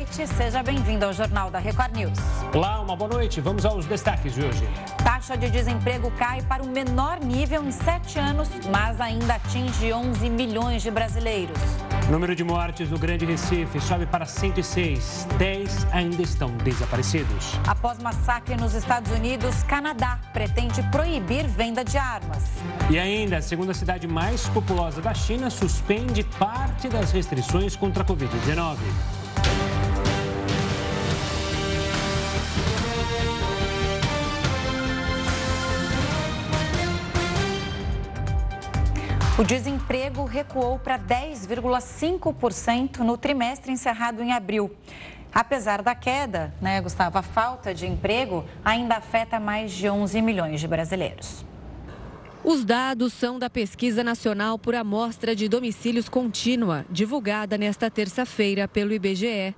[0.00, 2.18] noite, seja bem-vindo ao Jornal da Record News.
[2.54, 3.38] Olá, uma boa noite.
[3.38, 4.66] Vamos aos destaques de hoje.
[5.04, 10.30] Taxa de desemprego cai para o menor nível em sete anos, mas ainda atinge 11
[10.30, 11.58] milhões de brasileiros.
[12.08, 15.28] O número de mortes no Grande Recife sobe para 106.
[15.36, 17.54] 10 ainda estão desaparecidos.
[17.66, 22.44] Após massacre nos Estados Unidos, Canadá pretende proibir venda de armas.
[22.88, 28.06] E ainda, a segunda cidade mais populosa da China suspende parte das restrições contra a
[28.06, 28.78] Covid-19.
[39.40, 44.70] O desemprego recuou para 10,5% no trimestre encerrado em abril.
[45.32, 50.60] Apesar da queda, né, Gustavo, a falta de emprego ainda afeta mais de 11 milhões
[50.60, 51.42] de brasileiros.
[52.44, 58.92] Os dados são da Pesquisa Nacional por Amostra de Domicílios Contínua, divulgada nesta terça-feira pelo
[58.92, 59.54] IBGE.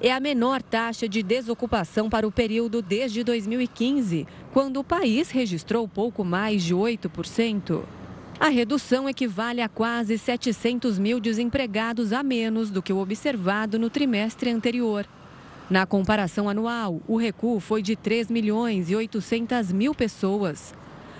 [0.00, 5.86] É a menor taxa de desocupação para o período desde 2015, quando o país registrou
[5.86, 8.01] pouco mais de 8%.
[8.42, 13.88] A redução equivale a quase 700 mil desempregados a menos do que o observado no
[13.88, 15.06] trimestre anterior.
[15.70, 20.74] Na comparação anual, o recuo foi de 3 milhões e 800 mil pessoas.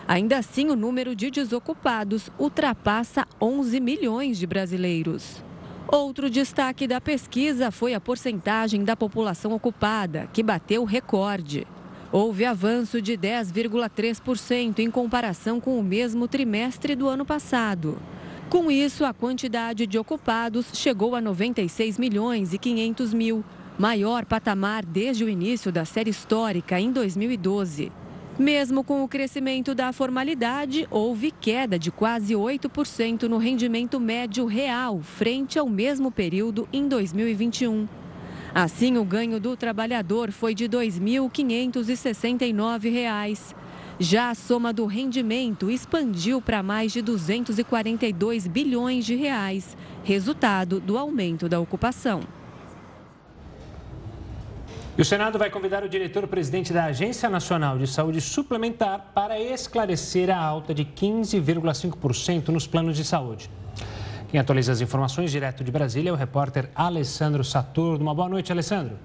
[0.09, 5.45] Ainda assim, o número de desocupados ultrapassa 11 milhões de brasileiros.
[5.87, 11.69] Outro destaque da pesquisa foi a porcentagem da população ocupada, que bateu recorde.
[12.13, 17.99] Houve avanço de 10,3% em comparação com o mesmo trimestre do ano passado.
[18.51, 23.43] Com isso, a quantidade de ocupados chegou a 96 milhões e 500 mil,
[23.79, 27.91] maior patamar desde o início da série histórica em 2012.
[28.39, 35.01] Mesmo com o crescimento da formalidade, houve queda de quase 8% no rendimento médio real
[35.01, 38.02] frente ao mesmo período em 2021.
[38.55, 43.55] Assim, o ganho do trabalhador foi de R$ 2.569.
[43.99, 50.99] Já a soma do rendimento expandiu para mais de 242 bilhões de reais, resultado do
[50.99, 52.21] aumento da ocupação.
[54.99, 60.29] E o Senado vai convidar o diretor-presidente da Agência Nacional de Saúde Suplementar para esclarecer
[60.29, 63.49] a alta de 15,5% nos planos de saúde.
[64.33, 68.03] Quem atualiza as informações direto de Brasília é o repórter Alessandro Saturno.
[68.03, 68.97] Uma boa noite, Alessandro.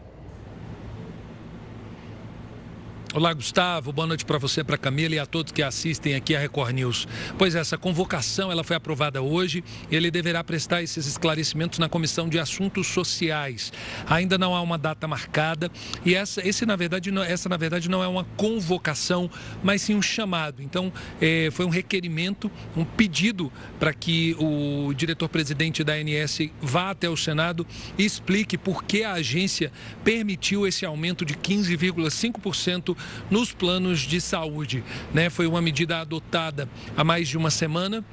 [3.14, 3.94] Olá, Gustavo.
[3.94, 7.08] Boa noite para você, para Camila e a todos que assistem aqui a Record News.
[7.38, 11.88] Pois é, essa convocação ela foi aprovada hoje e ele deverá prestar esses esclarecimentos na
[11.88, 13.72] Comissão de Assuntos Sociais.
[14.08, 15.72] Ainda não há uma data marcada
[16.06, 19.32] e essa, esse, na verdade, não, essa, na verdade, não é uma convocação,
[19.64, 20.62] mas sim um chamado.
[20.62, 20.92] Então,
[21.22, 27.16] é, foi um requerimento, um pedido para que o diretor-presidente da ANS vá até o
[27.16, 27.66] Senado
[27.98, 29.72] e explique por que a agência
[30.04, 32.98] permitiu esse aumento de 15,5%
[33.30, 34.84] nos planos de saúde.
[35.14, 35.30] Né?
[35.30, 38.04] Foi uma medida adotada há mais de uma semana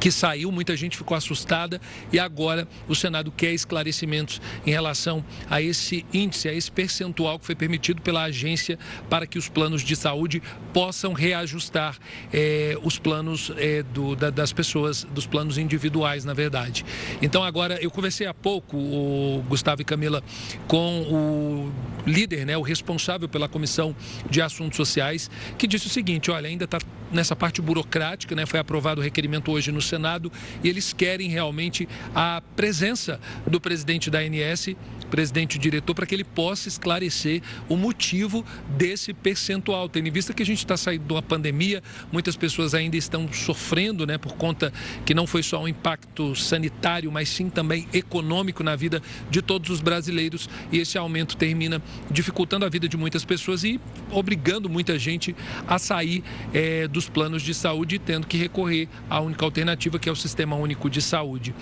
[0.00, 1.78] que saiu, muita gente ficou assustada
[2.10, 7.44] e agora o Senado quer esclarecimentos em relação a esse índice, a esse percentual que
[7.44, 8.78] foi permitido pela agência
[9.10, 10.42] para que os planos de saúde
[10.72, 11.98] possam reajustar
[12.32, 16.84] eh, os planos eh, do, da, das pessoas, dos planos individuais, na verdade.
[17.20, 20.22] Então agora eu conversei há pouco, o Gustavo e Camila,
[20.66, 21.72] com o
[22.06, 23.94] líder, né, o responsável pela Comissão
[24.28, 26.78] de Assuntos Sociais, que disse o seguinte: olha, ainda está
[27.10, 30.30] nessa parte burocrática, né, foi aprovado o requerimento hoje no Senado
[30.62, 34.76] e eles querem realmente a presença do presidente da ANS
[35.10, 38.44] presidente e diretor para que ele possa esclarecer o motivo
[38.76, 39.88] desse percentual.
[39.88, 41.82] Tendo em vista que a gente está saindo de uma pandemia,
[42.12, 44.72] muitas pessoas ainda estão sofrendo, né, por conta
[45.04, 49.70] que não foi só um impacto sanitário, mas sim também econômico na vida de todos
[49.70, 50.48] os brasileiros.
[50.70, 55.34] E esse aumento termina dificultando a vida de muitas pessoas e obrigando muita gente
[55.66, 56.22] a sair
[56.54, 60.56] é, dos planos de saúde, tendo que recorrer à única alternativa que é o Sistema
[60.56, 61.54] Único de Saúde.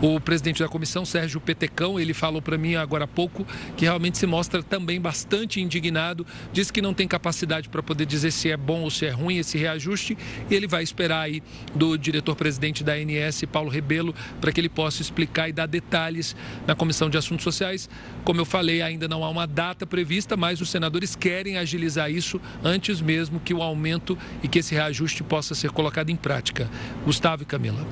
[0.00, 3.46] O presidente da comissão, Sérgio Petecão, ele falou para mim agora agora há pouco,
[3.76, 8.30] que realmente se mostra também bastante indignado, diz que não tem capacidade para poder dizer
[8.30, 10.16] se é bom ou se é ruim esse reajuste
[10.50, 11.42] e ele vai esperar aí
[11.74, 16.34] do diretor-presidente da ANS, Paulo Rebelo, para que ele possa explicar e dar detalhes
[16.66, 17.88] na Comissão de Assuntos Sociais.
[18.24, 22.40] Como eu falei, ainda não há uma data prevista, mas os senadores querem agilizar isso
[22.64, 26.68] antes mesmo que o aumento e que esse reajuste possa ser colocado em prática.
[27.04, 27.86] Gustavo e Camila.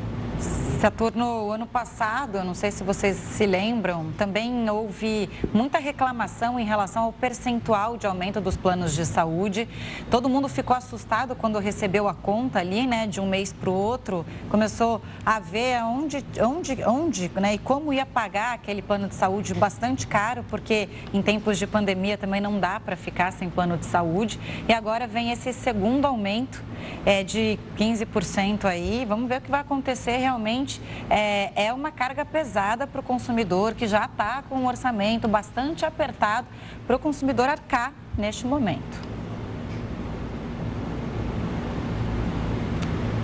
[0.81, 7.05] Saturno, ano passado, não sei se vocês se lembram, também houve muita reclamação em relação
[7.05, 9.69] ao percentual de aumento dos planos de saúde.
[10.11, 13.73] Todo mundo ficou assustado quando recebeu a conta ali, né, de um mês para o
[13.73, 14.27] outro.
[14.51, 19.55] Começou a ver onde, onde, onde, né, e como ia pagar aquele plano de saúde
[19.55, 23.87] bastante caro, porque em tempos de pandemia também não dá para ficar sem plano de
[23.87, 24.39] saúde.
[24.69, 26.63] E agora vem esse segundo aumento
[27.07, 29.05] é, de 15% aí.
[29.09, 30.74] Vamos ver o que vai acontecer realmente
[31.11, 35.85] é, é uma carga pesada para o consumidor que já está com um orçamento bastante
[35.85, 36.47] apertado
[36.87, 39.15] para o consumidor arcar neste momento.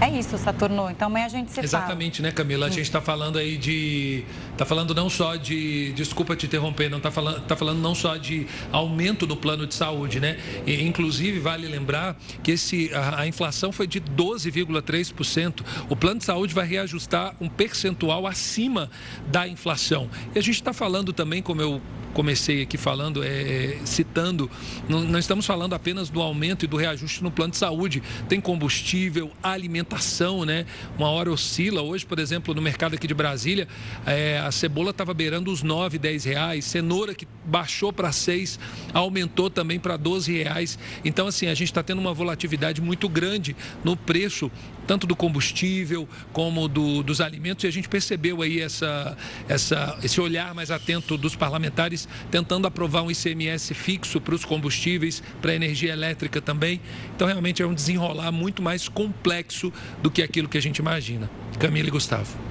[0.01, 0.91] É isso, Saturno.
[0.91, 2.31] Então amanhã a gente se Exatamente, fala.
[2.31, 2.67] né, Camila?
[2.67, 4.25] A gente está falando aí de.
[4.61, 5.91] Está falando não só de.
[5.95, 9.75] Desculpa te interromper, não está falando, tá falando não só de aumento do plano de
[9.75, 10.37] saúde, né?
[10.67, 15.63] E, inclusive, vale lembrar que esse, a, a inflação foi de 12,3%.
[15.89, 18.91] O plano de saúde vai reajustar um percentual acima
[19.29, 20.11] da inflação.
[20.35, 21.81] E a gente está falando também, como eu
[22.13, 24.51] comecei aqui falando, é, citando,
[24.89, 28.03] não, não, estamos falando apenas do aumento e do reajuste no plano de saúde.
[28.29, 30.67] Tem combustível, alimentação, né?
[30.99, 31.83] Uma hora oscila.
[31.83, 33.67] Hoje, por exemplo, no mercado aqui de Brasília,
[34.07, 38.59] é, a cebola estava beirando os 9, 10 reais, cenoura que baixou para 6,
[38.93, 40.77] aumentou também para 12 reais.
[41.05, 43.55] Então, assim, a gente está tendo uma volatilidade muito grande
[43.85, 44.51] no preço
[44.89, 49.17] tanto do combustível como do, dos alimentos, e a gente percebeu aí essa,
[49.49, 55.23] essa, esse olhar mais atento dos parlamentares tentando aprovar um ICMS fixo para os combustíveis,
[55.41, 56.81] para a energia elétrica também.
[57.15, 59.73] Então, realmente é um desenrolar muito mais complexo
[60.03, 61.31] do que aquilo que a gente imagina.
[61.57, 62.50] Camila e Gustavo.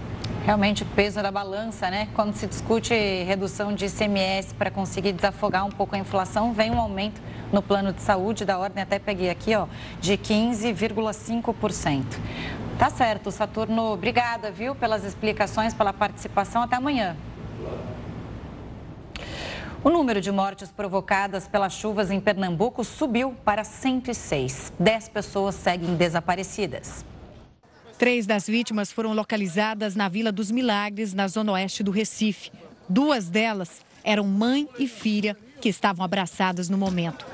[0.49, 2.07] Realmente o peso da balança, né?
[2.15, 2.91] Quando se discute
[3.23, 7.21] redução de ICMS para conseguir desafogar um pouco a inflação, vem um aumento
[7.53, 9.67] no plano de saúde da ordem, até peguei aqui, ó,
[10.01, 12.03] de 15,5%.
[12.79, 13.93] Tá certo, Saturno.
[13.93, 16.63] Obrigada, viu, pelas explicações, pela participação.
[16.63, 17.15] Até amanhã.
[19.83, 24.73] O número de mortes provocadas pelas chuvas em Pernambuco subiu para 106.
[24.79, 27.05] Dez pessoas seguem desaparecidas.
[27.99, 32.49] Três das vítimas foram localizadas na Vila dos Milagres, na zona oeste do Recife.
[32.87, 37.25] Duas delas eram mãe e filha que estavam abraçadas no momento.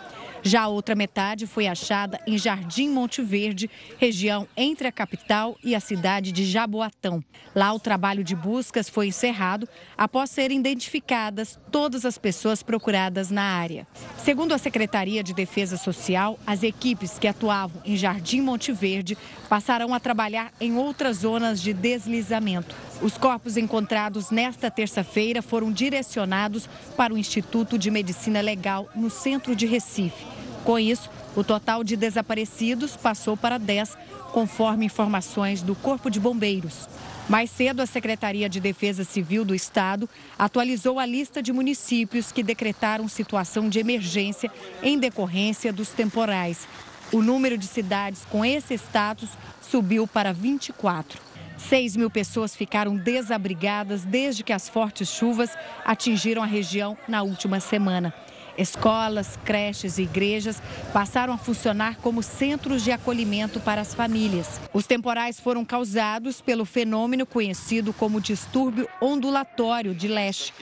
[0.47, 5.74] Já a outra metade foi achada em Jardim Monte Verde, região entre a capital e
[5.74, 7.24] a cidade de Jaboatão.
[7.56, 13.42] Lá o trabalho de buscas foi encerrado após serem identificadas todas as pessoas procuradas na
[13.42, 13.88] área.
[14.19, 19.18] Segundo a Secretaria de Defesa Social, as equipes que atuavam em Jardim Monte Verde
[19.50, 22.75] passarão a trabalhar em outras zonas de deslizamento.
[23.01, 29.56] Os corpos encontrados nesta terça-feira foram direcionados para o Instituto de Medicina Legal no centro
[29.56, 30.34] de Recife.
[30.65, 33.95] Com isso, o total de desaparecidos passou para 10,
[34.33, 36.89] conforme informações do Corpo de Bombeiros.
[37.29, 42.41] Mais cedo, a Secretaria de Defesa Civil do Estado atualizou a lista de municípios que
[42.41, 44.51] decretaram situação de emergência
[44.81, 46.68] em decorrência dos temporais.
[47.11, 49.29] O número de cidades com esse status
[49.61, 51.21] subiu para 24.
[51.57, 55.51] 6 mil pessoas ficaram desabrigadas desde que as fortes chuvas
[55.85, 58.13] atingiram a região na última semana.
[58.57, 60.62] Escolas, creches e igrejas
[60.94, 64.60] passaram a funcionar como centros de acolhimento para as famílias.
[64.74, 70.54] Os temporais foram causados pelo fenômeno conhecido como distúrbio ondulatório de leste.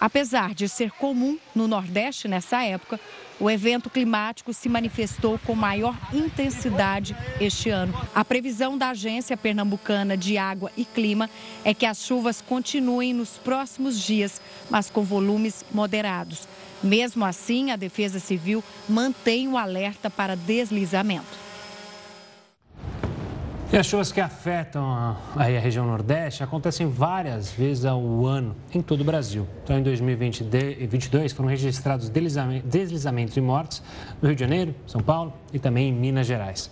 [0.00, 2.98] Apesar de ser comum no Nordeste nessa época,
[3.40, 7.94] o evento climático se manifestou com maior intensidade este ano.
[8.14, 11.28] A previsão da Agência Pernambucana de Água e Clima
[11.64, 16.46] é que as chuvas continuem nos próximos dias, mas com volumes moderados.
[16.82, 21.49] Mesmo assim, a Defesa Civil mantém o alerta para deslizamento.
[23.72, 28.82] E as chuvas que afetam a, a, região Nordeste acontecem várias vezes ao ano em
[28.82, 29.46] todo o Brasil.
[29.62, 33.80] Então, em 2022, foram registrados deslizamentos e mortes
[34.20, 36.68] no Rio de Janeiro, São Paulo e também em Minas Gerais.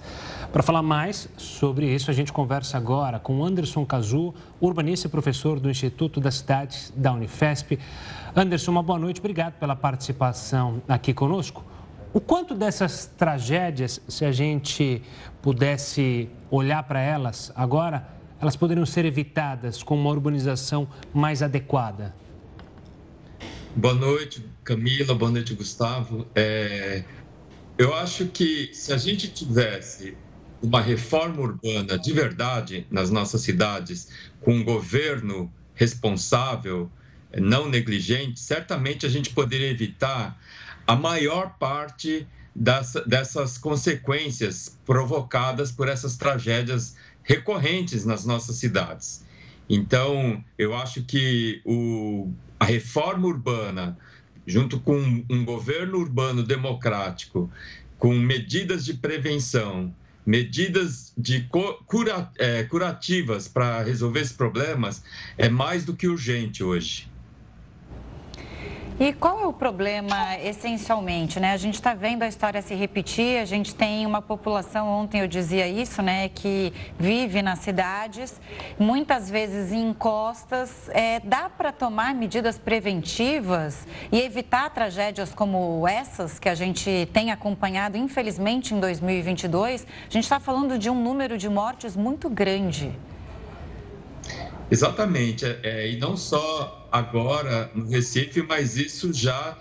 [0.53, 5.61] Para falar mais sobre isso, a gente conversa agora com Anderson Cazu, urbanista e professor
[5.61, 7.79] do Instituto das Cidades da Unifesp.
[8.35, 11.65] Anderson, uma boa noite, obrigado pela participação aqui conosco.
[12.13, 15.03] O quanto dessas tragédias, se a gente
[15.43, 18.09] pudesse olhar para elas agora,
[18.41, 22.15] elas poderiam ser evitadas com uma urbanização mais adequada?
[23.77, 25.15] Boa noite, Camila.
[25.15, 26.27] Boa noite, Gustavo.
[26.35, 27.05] É...
[27.77, 30.17] Eu acho que se a gente tivesse
[30.63, 34.09] uma reforma urbana de verdade nas nossas cidades,
[34.41, 36.91] com um governo responsável,
[37.37, 40.37] não negligente, certamente a gente poderia evitar
[40.89, 42.27] a maior parte
[42.57, 49.23] das, dessas consequências provocadas por essas tragédias recorrentes nas nossas cidades.
[49.69, 53.99] Então, eu acho que o, a reforma urbana,
[54.47, 57.53] junto com um governo urbano democrático,
[57.99, 61.47] com medidas de prevenção, medidas de
[61.85, 65.05] cura, é, curativas para resolver esses problemas,
[65.37, 67.11] é mais do que urgente hoje.
[69.01, 71.53] E qual é o problema essencialmente, né?
[71.53, 75.29] A gente está vendo a história se repetir, a gente tem uma população, ontem eu
[75.29, 78.41] dizia isso, né, que vive nas cidades,
[78.77, 80.89] muitas vezes em encostas.
[80.89, 87.31] É, dá para tomar medidas preventivas e evitar tragédias como essas que a gente tem
[87.31, 89.87] acompanhado, infelizmente, em 2022?
[90.09, 92.93] A gente está falando de um número de mortes muito grande.
[94.71, 99.59] Exatamente, é, é, e não só agora no Recife, mas isso já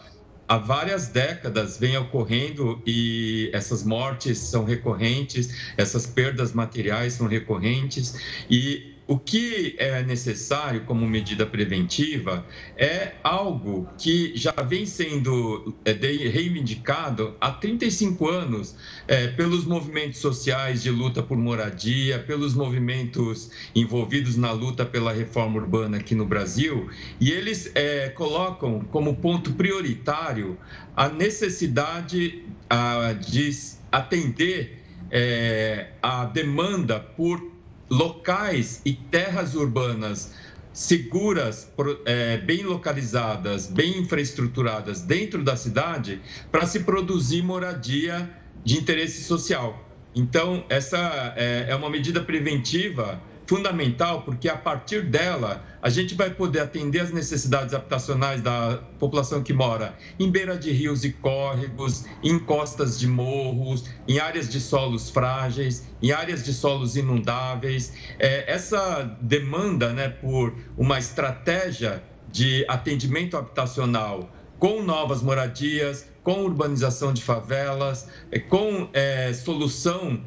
[0.47, 8.13] há várias décadas vem ocorrendo e essas mortes são recorrentes, essas perdas materiais são recorrentes
[8.49, 12.45] e o que é necessário como medida preventiva
[12.75, 18.75] é algo que já vem sendo é, reivindicado há 35 anos
[19.07, 25.57] é, pelos movimentos sociais de luta por moradia, pelos movimentos envolvidos na luta pela reforma
[25.57, 30.57] urbana aqui no Brasil, e eles é, colocam como ponto prioritário
[30.95, 33.49] a necessidade a, de
[33.89, 37.56] atender é, a demanda por
[37.89, 40.33] locais e terras urbanas
[40.73, 41.71] seguras,
[42.05, 48.29] é, bem localizadas, bem infraestruturadas dentro da cidade para se produzir moradia
[48.63, 49.83] de interesse social.
[50.13, 56.29] Então, essa é, é uma medida preventiva fundamental, porque a partir dela a gente vai
[56.29, 62.03] poder atender as necessidades habitacionais da população que mora em beira de rios e córregos,
[62.21, 67.93] em costas de morros, em áreas de solos frágeis, em áreas de solos inundáveis.
[68.19, 72.03] É, essa demanda né, por uma estratégia
[72.33, 74.29] de atendimento habitacional
[74.59, 80.21] com novas moradias, com urbanização de favelas, é, com é, solução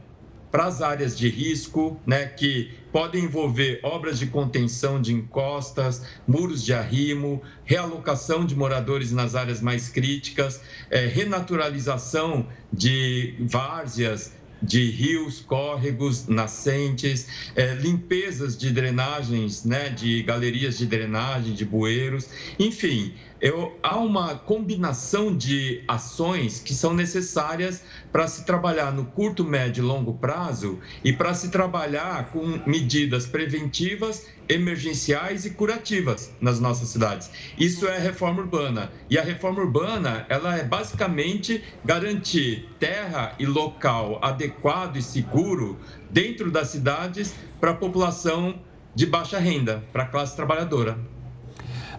[0.51, 6.65] para as áreas de risco, né, que podem envolver obras de contenção de encostas, muros
[6.65, 15.41] de arrimo, realocação de moradores nas áreas mais críticas, é, renaturalização de várzeas de rios,
[15.41, 22.29] córregos, nascentes, é, limpezas de drenagens, né, de galerias de drenagem, de bueiros,
[22.59, 27.83] enfim, eu, há uma combinação de ações que são necessárias
[28.13, 33.27] para se trabalhar no curto, médio e longo prazo e para se trabalhar com medidas
[33.27, 37.31] preventivas, emergenciais e curativas nas nossas cidades.
[37.57, 38.93] Isso é reforma urbana.
[39.09, 45.79] E a reforma urbana, ela é basicamente garantir terra e local adequado e seguro
[46.11, 48.61] dentro das cidades para a população
[48.95, 50.99] de baixa renda, para a classe trabalhadora.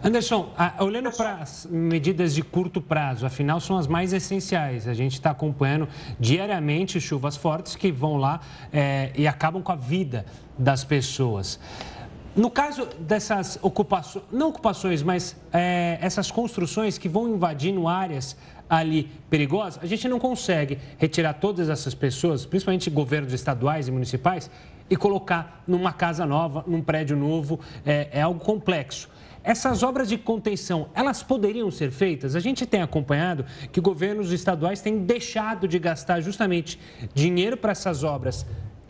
[0.03, 4.87] Anderson, olhando para as medidas de curto prazo, afinal são as mais essenciais.
[4.87, 5.87] A gente está acompanhando
[6.19, 8.41] diariamente chuvas fortes que vão lá
[8.73, 10.25] é, e acabam com a vida
[10.57, 11.59] das pessoas.
[12.35, 18.35] No caso dessas ocupações, não ocupações, mas é, essas construções que vão invadindo áreas
[18.67, 24.49] ali perigosas, a gente não consegue retirar todas essas pessoas, principalmente governos estaduais e municipais,
[24.89, 27.59] e colocar numa casa nova, num prédio novo.
[27.85, 29.09] É, é algo complexo.
[29.43, 32.35] Essas obras de contenção, elas poderiam ser feitas?
[32.35, 36.79] A gente tem acompanhado que governos estaduais têm deixado de gastar justamente
[37.13, 38.45] dinheiro para essas obras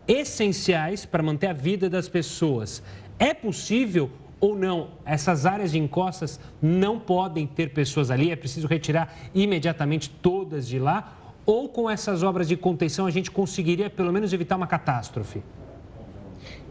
[0.07, 2.83] essenciais para manter a vida das pessoas.
[3.17, 4.89] É possível ou não?
[5.05, 10.79] Essas áreas de encostas não podem ter pessoas ali, é preciso retirar imediatamente todas de
[10.79, 11.17] lá?
[11.45, 15.41] Ou com essas obras de contenção a gente conseguiria pelo menos evitar uma catástrofe?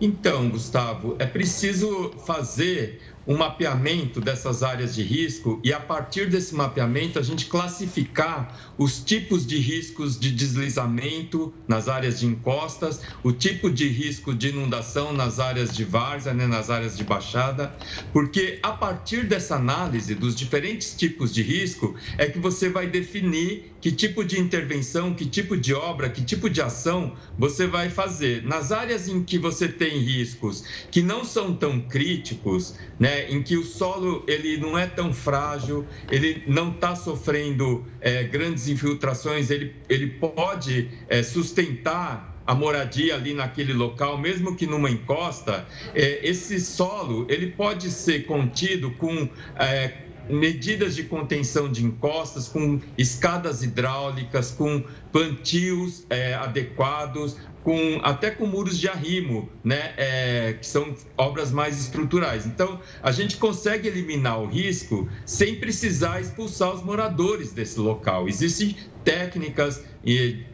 [0.00, 6.54] Então, Gustavo, é preciso fazer um mapeamento dessas áreas de risco e, a partir desse
[6.54, 13.32] mapeamento, a gente classificar os tipos de riscos de deslizamento nas áreas de encostas, o
[13.32, 17.74] tipo de risco de inundação nas áreas de várzea, né, nas áreas de baixada,
[18.12, 23.70] porque a partir dessa análise dos diferentes tipos de risco é que você vai definir
[23.80, 28.44] que tipo de intervenção, que tipo de obra, que tipo de ação você vai fazer.
[28.44, 33.56] Nas áreas em que você tem riscos que não são tão críticos, né, em que
[33.56, 39.74] o solo ele não é tão frágil, ele não está sofrendo é, grandes infiltrações, ele,
[39.88, 46.58] ele pode é, sustentar a moradia ali naquele local, mesmo que numa encosta, é, esse
[46.60, 49.92] solo ele pode ser contido com é,
[50.28, 58.46] medidas de contenção de encostas, com escadas hidráulicas, com plantios é, adequados, com até com
[58.46, 62.46] muros de arrimo, né, é, que são obras mais estruturais.
[62.46, 68.28] Então, a gente consegue eliminar o risco sem precisar expulsar os moradores desse local.
[68.28, 70.44] Existem técnicas e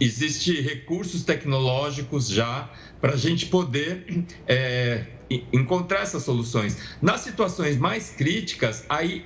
[0.00, 2.70] existem recursos tecnológicos já
[3.00, 5.06] para a gente poder é,
[5.52, 6.78] encontrar essas soluções.
[7.00, 9.24] Nas situações mais críticas, aí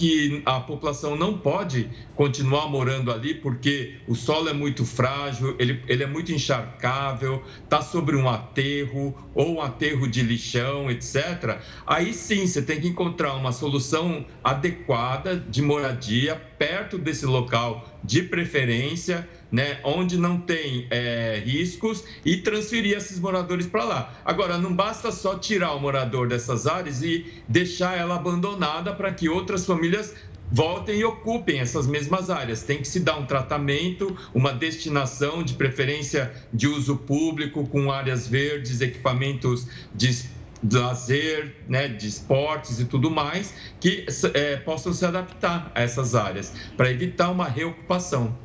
[0.00, 5.84] que a população não pode continuar morando ali porque o solo é muito frágil, ele,
[5.86, 11.60] ele é muito encharcável, está sobre um aterro ou um aterro de lixão, etc.
[11.86, 18.22] Aí sim você tem que encontrar uma solução adequada de moradia perto desse local, de
[18.22, 24.14] preferência né, onde não tem é, riscos e transferir esses moradores para lá.
[24.24, 29.28] Agora, não basta só tirar o morador dessas áreas e deixar ela abandonada para que
[29.28, 30.14] outras famílias
[30.50, 32.62] voltem e ocupem essas mesmas áreas.
[32.62, 38.26] Tem que se dar um tratamento, uma destinação, de preferência de uso público, com áreas
[38.26, 45.72] verdes, equipamentos de lazer, né, de esportes e tudo mais, que é, possam se adaptar
[45.74, 48.36] a essas áreas, para evitar uma reocupação.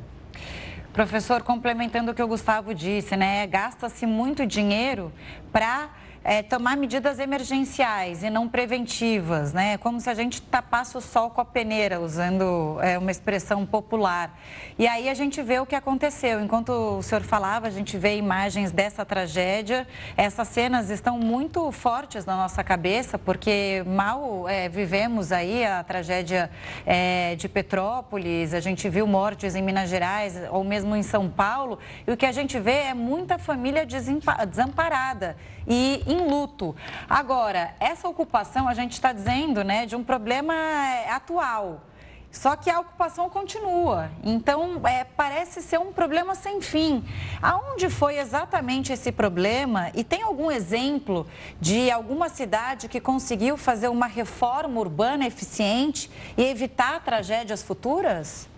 [0.96, 3.46] Professor, complementando o que o Gustavo disse, né?
[3.46, 5.12] Gasta-se muito dinheiro
[5.52, 5.90] para
[6.26, 9.78] é, tomar medidas emergenciais e não preventivas, né?
[9.78, 14.36] Como se a gente tapasse o sol com a peneira, usando é, uma expressão popular.
[14.76, 16.40] E aí a gente vê o que aconteceu.
[16.40, 19.86] Enquanto o senhor falava, a gente vê imagens dessa tragédia.
[20.16, 26.50] Essas cenas estão muito fortes na nossa cabeça, porque mal é, vivemos aí a tragédia
[26.84, 31.78] é, de Petrópolis, a gente viu mortes em Minas Gerais ou mesmo em São Paulo,
[32.04, 36.74] e o que a gente vê é muita família desamparada e em luto.
[37.08, 41.82] Agora, essa ocupação, a gente está dizendo, né, de um problema é, atual.
[42.30, 44.10] Só que a ocupação continua.
[44.22, 47.02] Então, é, parece ser um problema sem fim.
[47.40, 49.90] Aonde foi exatamente esse problema?
[49.94, 51.26] E tem algum exemplo
[51.58, 58.48] de alguma cidade que conseguiu fazer uma reforma urbana eficiente e evitar tragédias futuras?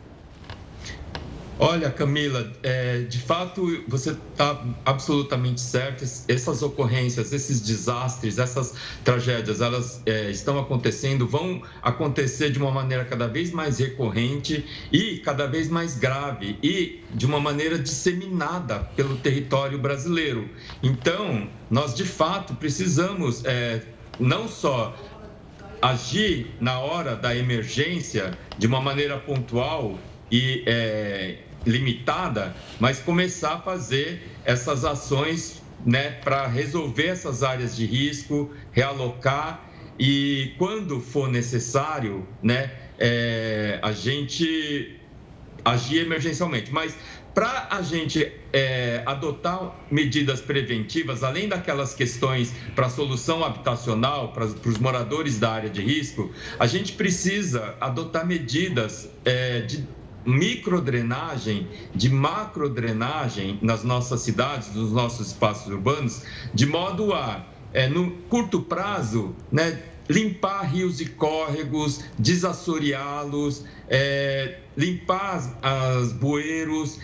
[1.61, 6.05] Olha, Camila, é, de fato você está absolutamente certa.
[6.29, 13.05] Essas ocorrências, esses desastres, essas tragédias, elas é, estão acontecendo, vão acontecer de uma maneira
[13.05, 19.17] cada vez mais recorrente e cada vez mais grave e de uma maneira disseminada pelo
[19.17, 20.49] território brasileiro.
[20.81, 23.83] Então, nós de fato precisamos é,
[24.21, 24.97] não só
[25.83, 29.99] agir na hora da emergência de uma maneira pontual
[30.31, 37.87] e é, limitada, mas começar a fazer essas ações né, para resolver essas áreas de
[37.87, 39.65] risco, realocar
[39.99, 44.97] e, quando for necessário, né, é, a gente
[45.65, 46.73] agir emergencialmente.
[46.73, 46.97] Mas
[47.35, 54.69] para a gente é, adotar medidas preventivas, além daquelas questões para solução habitacional, para, para,
[54.69, 59.87] os moradores da área de risco, a gente precisa adotar medidas é, de
[60.29, 68.11] microdrenagem, de macrodrenagem nas nossas cidades, nos nossos espaços urbanos, de modo a, é, no
[68.29, 76.99] curto prazo, né, limpar rios e córregos, desassoreá-los, é, limpar as, bueiros,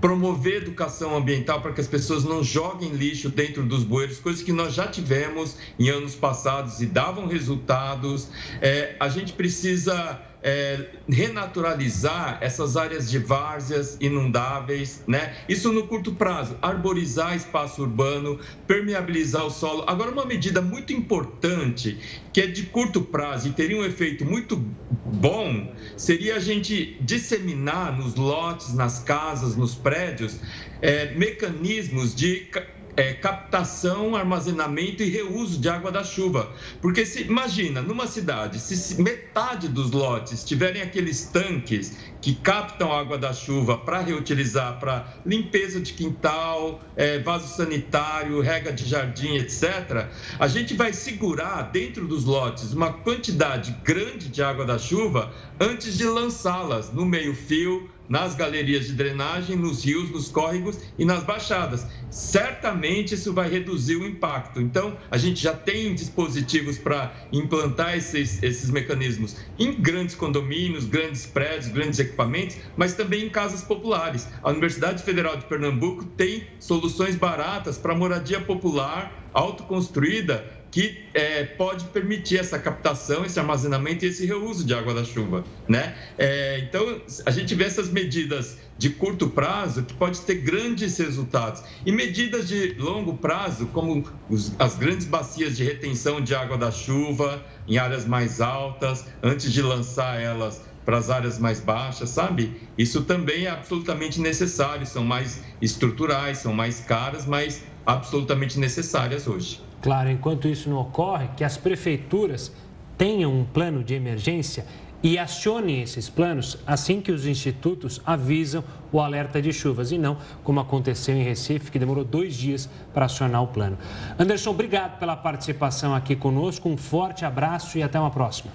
[0.00, 4.52] promover educação ambiental para que as pessoas não joguem lixo dentro dos bueiros, coisas que
[4.52, 8.28] nós já tivemos em anos passados e davam resultados.
[8.60, 15.36] É, a gente precisa é, renaturalizar essas áreas de várzeas inundáveis, né?
[15.48, 19.84] Isso no curto prazo, arborizar espaço urbano, permeabilizar o solo.
[19.86, 21.98] Agora, uma medida muito importante,
[22.32, 24.56] que é de curto prazo e teria um efeito muito
[25.04, 30.40] bom, seria a gente disseminar nos lotes, nas casas, nos prédios,
[30.80, 32.48] é, mecanismos de
[32.96, 36.52] é, captação, armazenamento e reuso de água da chuva.
[36.80, 43.18] Porque se imagina, numa cidade, se metade dos lotes tiverem aqueles tanques que captam água
[43.18, 50.06] da chuva para reutilizar para limpeza de quintal, é, vaso sanitário, rega de jardim, etc.,
[50.38, 55.96] a gente vai segurar dentro dos lotes uma quantidade grande de água da chuva antes
[55.96, 61.86] de lançá-las no meio-fio nas galerias de drenagem, nos rios, nos córregos e nas baixadas.
[62.10, 64.60] Certamente isso vai reduzir o impacto.
[64.60, 71.26] Então, a gente já tem dispositivos para implantar esses, esses mecanismos em grandes condomínios, grandes
[71.26, 74.28] prédios, grandes equipamentos, mas também em casas populares.
[74.42, 81.84] A Universidade Federal de Pernambuco tem soluções baratas para moradia popular autoconstruída que é, pode
[81.88, 85.94] permitir essa captação, esse armazenamento e esse reuso de água da chuva, né?
[86.16, 91.62] É, então, a gente vê essas medidas de curto prazo que pode ter grandes resultados
[91.84, 96.70] e medidas de longo prazo, como os, as grandes bacias de retenção de água da
[96.70, 102.70] chuva em áreas mais altas, antes de lançar elas para as áreas mais baixas, sabe?
[102.78, 109.71] Isso também é absolutamente necessário, são mais estruturais, são mais caras, mas absolutamente necessárias hoje.
[109.82, 112.52] Claro, enquanto isso não ocorre, que as prefeituras
[112.96, 114.64] tenham um plano de emergência
[115.02, 120.16] e acionem esses planos assim que os institutos avisam o alerta de chuvas e não
[120.44, 123.76] como aconteceu em Recife, que demorou dois dias para acionar o plano.
[124.16, 128.52] Anderson, obrigado pela participação aqui conosco, um forte abraço e até uma próxima.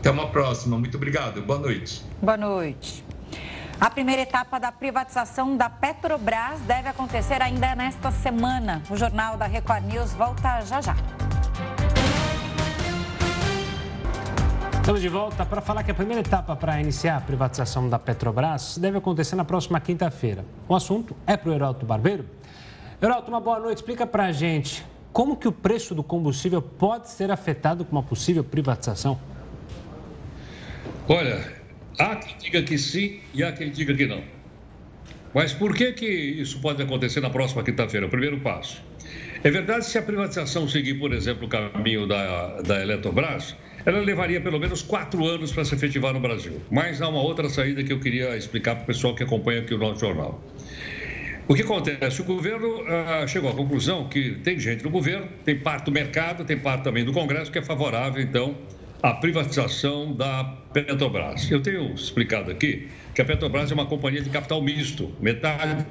[0.00, 2.04] Até uma próxima, muito obrigado, boa noite.
[2.20, 3.02] Boa noite.
[3.80, 8.82] A primeira etapa da privatização da Petrobras deve acontecer ainda nesta semana.
[8.88, 10.96] O Jornal da Record News volta já já.
[14.74, 18.78] Estamos de volta para falar que a primeira etapa para iniciar a privatização da Petrobras
[18.78, 20.44] deve acontecer na próxima quinta-feira.
[20.68, 22.26] O assunto é para o Heraldo Barbeiro.
[23.02, 23.78] Heraldo, uma boa noite.
[23.78, 28.02] Explica para a gente como que o preço do combustível pode ser afetado com uma
[28.02, 29.18] possível privatização.
[31.08, 31.63] Olha,
[31.98, 34.22] Há quem diga que sim e há quem diga que não.
[35.32, 38.06] Mas por que, que isso pode acontecer na próxima quinta-feira?
[38.06, 38.82] O primeiro passo.
[39.42, 43.54] É verdade, se a privatização seguir, por exemplo, o caminho da, da Eletrobras,
[43.84, 46.62] ela levaria pelo menos quatro anos para se efetivar no Brasil.
[46.70, 49.74] Mas há uma outra saída que eu queria explicar para o pessoal que acompanha aqui
[49.74, 50.42] o nosso jornal.
[51.46, 52.22] O que acontece?
[52.22, 56.42] O governo ah, chegou à conclusão que tem gente no governo, tem parte do mercado,
[56.44, 58.56] tem parte também do Congresso que é favorável, então,
[59.04, 61.50] a privatização da Petrobras.
[61.50, 65.12] Eu tenho explicado aqui que a Petrobras é uma companhia de capital misto.
[65.20, 65.84] Metade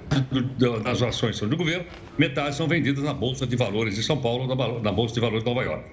[0.57, 1.85] das ações são do governo,
[2.17, 4.47] metade são vendidas na Bolsa de Valores de São Paulo,
[4.81, 5.85] na Bolsa de Valores de Nova York.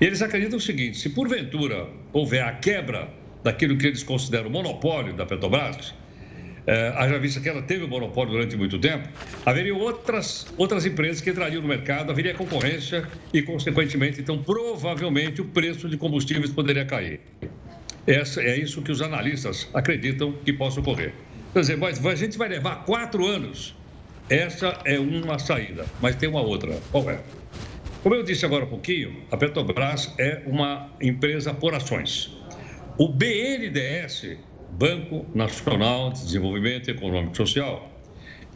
[0.00, 3.10] E eles acreditam o seguinte: se porventura houver a quebra
[3.42, 5.92] daquilo que eles consideram monopólio da Petrobras,
[6.66, 9.08] é, haja vista que ela teve o monopólio durante muito tempo,
[9.44, 15.44] haveria outras, outras empresas que entrariam no mercado, haveria concorrência e, consequentemente, então, provavelmente o
[15.44, 17.20] preço de combustíveis poderia cair.
[18.06, 21.12] Essa, é isso que os analistas acreditam que possa ocorrer.
[21.52, 23.74] Quer dizer, mas a gente vai levar quatro anos.
[24.28, 26.78] Essa é uma saída, mas tem uma outra.
[26.90, 27.20] Qual é?
[28.02, 32.36] Como eu disse agora há pouquinho, a Petrobras é uma empresa por ações.
[32.98, 34.36] O BNDES
[34.78, 37.90] Banco Nacional de Desenvolvimento Econômico e Social,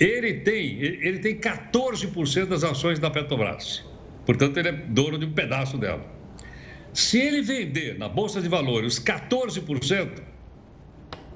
[0.00, 3.84] ele tem, ele tem 14% das ações da Petrobras.
[4.26, 6.04] Portanto, ele é dono de um pedaço dela.
[6.92, 10.22] Se ele vender na Bolsa de Valores 14%,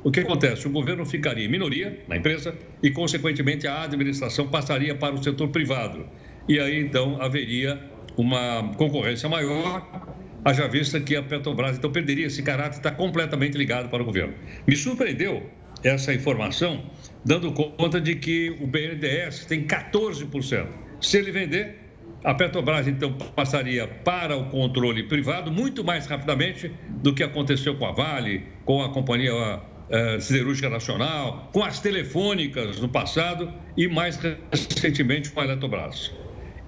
[0.04, 0.66] o que acontece?
[0.66, 5.48] O governo ficaria em minoria na empresa e, consequentemente, a administração passaria para o setor
[5.48, 6.06] privado.
[6.48, 7.80] E aí, então, haveria
[8.16, 10.11] uma concorrência maior
[10.44, 14.34] haja vista que a Petrobras então perderia esse caráter está completamente ligado para o governo.
[14.66, 15.48] Me surpreendeu
[15.82, 16.84] essa informação,
[17.24, 20.66] dando conta de que o BNDES tem 14%.
[21.00, 21.82] Se ele vender,
[22.24, 27.86] a Petrobras então passaria para o controle privado muito mais rapidamente do que aconteceu com
[27.86, 34.16] a Vale, com a Companhia uh, Siderúrgica Nacional, com as telefônicas no passado e mais
[34.52, 36.12] recentemente com a Eletrobras.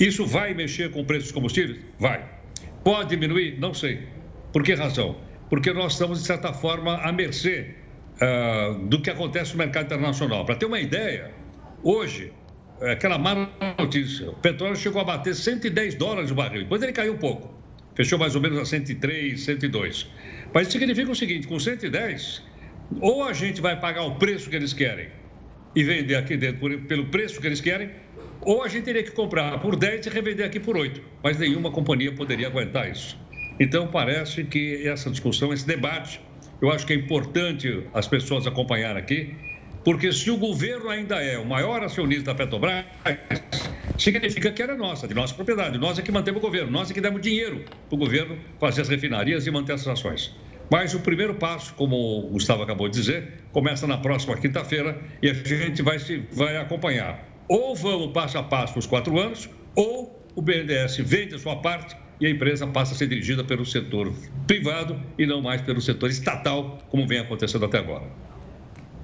[0.01, 1.79] Isso vai mexer com o preço dos combustíveis?
[2.01, 2.34] Vai.
[2.85, 3.59] Pode diminuir?
[3.59, 4.07] Não sei.
[4.53, 5.17] Por que razão?
[5.49, 7.75] Porque nós estamos, de certa forma, à mercê
[8.21, 10.45] uh, do que acontece no mercado internacional.
[10.45, 11.33] Para ter uma ideia,
[11.83, 12.33] hoje,
[12.81, 16.93] é aquela má notícia, o petróleo chegou a bater 110 dólares o barril, depois ele
[16.93, 17.55] caiu um pouco,
[17.95, 20.11] fechou mais ou menos a 103, 102.
[20.53, 22.43] Mas significa o seguinte: com 110,
[23.01, 25.09] ou a gente vai pagar o preço que eles querem
[25.75, 27.91] e vender aqui dentro por, pelo preço que eles querem,
[28.41, 31.71] ou a gente teria que comprar por 10 e revender aqui por 8, mas nenhuma
[31.71, 33.17] companhia poderia aguentar isso.
[33.59, 36.21] Então, parece que essa discussão, esse debate,
[36.61, 39.35] eu acho que é importante as pessoas acompanhar aqui,
[39.85, 42.85] porque se o governo ainda é o maior acionista da Petrobras,
[43.99, 45.79] significa que era nossa, de nossa propriedade.
[45.79, 48.81] Nós é que mantemos o governo, nós é que demos dinheiro para o governo fazer
[48.81, 50.35] as refinarias e manter essas ações.
[50.71, 55.29] Mas o primeiro passo, como o Gustavo acabou de dizer, começa na próxima quinta-feira e
[55.29, 60.23] a gente vai, se, vai acompanhar ou vamos passo a passo os quatro anos, ou
[60.35, 64.13] o BNDES vende a sua parte e a empresa passa a ser dirigida pelo setor
[64.47, 68.05] privado e não mais pelo setor estatal, como vem acontecendo até agora.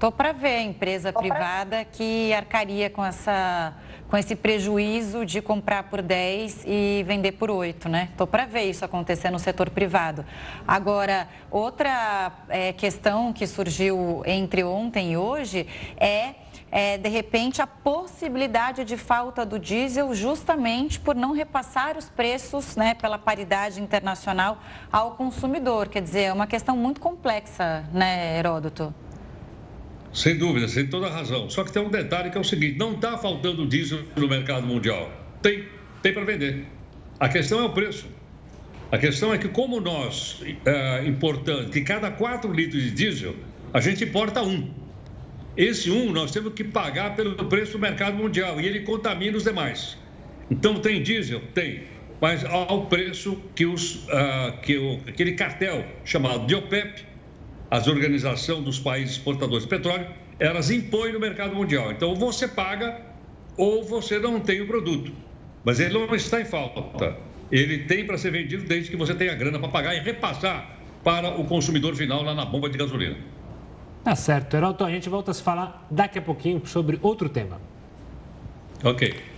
[0.01, 3.75] Estou para ver a empresa privada que arcaria com, essa,
[4.09, 8.09] com esse prejuízo de comprar por 10 e vender por 8, né?
[8.11, 10.25] Estou para ver isso acontecer no setor privado.
[10.67, 15.67] Agora, outra é, questão que surgiu entre ontem e hoje
[15.99, 16.33] é
[16.71, 22.77] é, de repente, a possibilidade de falta do diesel justamente por não repassar os preços
[22.77, 25.89] né, pela paridade internacional ao consumidor.
[25.89, 28.95] Quer dizer, é uma questão muito complexa, né, Heródoto?
[30.13, 31.49] Sem dúvida, sem toda razão.
[31.49, 34.67] Só que tem um detalhe que é o seguinte: não está faltando diesel no mercado
[34.67, 35.11] mundial.
[35.41, 35.67] Tem,
[36.03, 36.67] tem para vender.
[37.19, 38.09] A questão é o preço.
[38.91, 43.37] A questão é que, como nós é, importamos, que cada 4 litros de diesel,
[43.73, 44.69] a gente importa um.
[45.61, 49.45] Esse um nós temos que pagar pelo preço do mercado mundial e ele contamina os
[49.45, 49.99] demais.
[50.51, 51.43] Então, tem diesel?
[51.53, 51.83] Tem.
[52.19, 57.05] Mas ao preço que, os, uh, que o, aquele cartel chamado de OPEP,
[57.71, 60.07] as organização dos países exportadores de petróleo,
[60.39, 61.93] elas impõem no mercado mundial.
[61.93, 62.99] Então, você paga
[63.55, 65.13] ou você não tem o produto.
[65.63, 67.19] Mas ele não está em falta
[67.53, 71.39] ele tem para ser vendido desde que você tenha grana para pagar e repassar para
[71.39, 73.17] o consumidor final lá na bomba de gasolina.
[74.03, 74.85] Tá certo, Heraldo.
[74.85, 77.61] A gente volta a se falar daqui a pouquinho sobre outro tema.
[78.83, 79.31] Ok.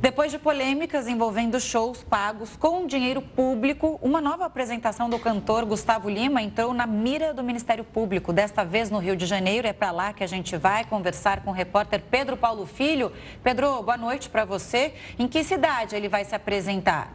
[0.00, 6.08] Depois de polêmicas envolvendo shows pagos com dinheiro público, uma nova apresentação do cantor Gustavo
[6.08, 8.32] Lima entrou na mira do Ministério Público.
[8.32, 9.68] Desta vez no Rio de Janeiro.
[9.68, 13.12] É para lá que a gente vai conversar com o repórter Pedro Paulo Filho.
[13.42, 14.94] Pedro, boa noite para você.
[15.18, 17.12] Em que cidade ele vai se apresentar?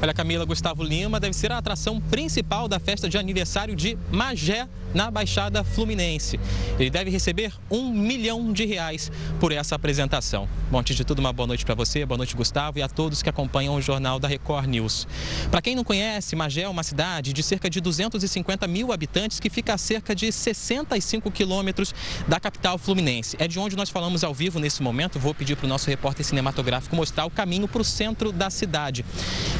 [0.00, 4.68] Olha, Camila Gustavo Lima deve ser a atração principal da festa de aniversário de Magé,
[4.96, 6.40] na Baixada Fluminense.
[6.78, 10.48] Ele deve receber um milhão de reais por essa apresentação.
[10.70, 13.22] Bom, antes de tudo, uma boa noite para você, boa noite, Gustavo, e a todos
[13.22, 15.06] que acompanham o jornal da Record News.
[15.50, 19.50] Para quem não conhece, Magé é uma cidade de cerca de 250 mil habitantes que
[19.50, 21.94] fica a cerca de 65 quilômetros
[22.26, 23.36] da capital fluminense.
[23.38, 25.18] É de onde nós falamos ao vivo nesse momento.
[25.18, 29.04] Vou pedir para o nosso repórter cinematográfico mostrar o caminho para o centro da cidade.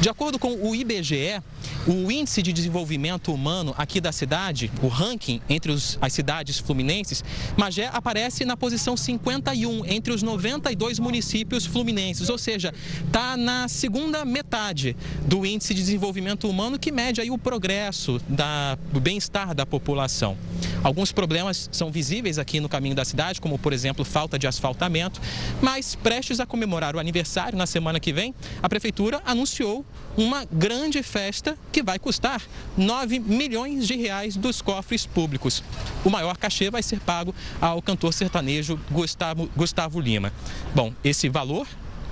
[0.01, 1.41] De acordo acordo com o IBGE,
[1.87, 7.23] o índice de desenvolvimento humano aqui da cidade, o ranking entre os, as cidades fluminenses,
[7.57, 12.75] Magé aparece na posição 51 entre os 92 municípios fluminenses, ou seja,
[13.07, 18.77] está na segunda metade do índice de desenvolvimento humano que mede aí o progresso da,
[18.93, 20.37] do bem-estar da população.
[20.83, 25.21] Alguns problemas são visíveis aqui no caminho da cidade, como por exemplo falta de asfaltamento,
[25.63, 29.85] mas prestes a comemorar o aniversário na semana que vem, a prefeitura anunciou
[30.17, 32.43] uma grande festa que vai custar
[32.77, 35.63] 9 milhões de reais dos cofres públicos.
[36.05, 40.33] O maior cachê vai ser pago ao cantor sertanejo Gustavo, Gustavo Lima.
[40.75, 41.67] Bom, esse valor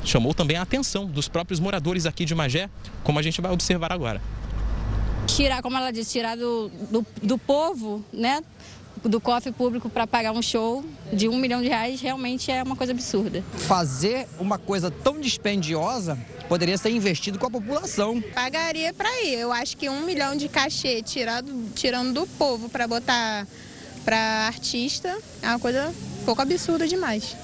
[0.04, 2.68] chamou também a atenção dos próprios moradores aqui de Magé,
[3.02, 4.20] como a gente vai observar agora.
[5.26, 8.42] Tirar, como ela disse, tirar do, do, do povo, né?
[9.04, 12.76] Do cofre público para pagar um show de um milhão de reais realmente é uma
[12.76, 13.44] coisa absurda.
[13.56, 18.20] Fazer uma coisa tão dispendiosa poderia ser investido com a população.
[18.34, 19.34] Pagaria para ir.
[19.34, 23.46] Eu acho que um milhão de cachê tirado, tirando do povo para botar
[24.04, 27.36] para artista é uma coisa um pouco absurda demais.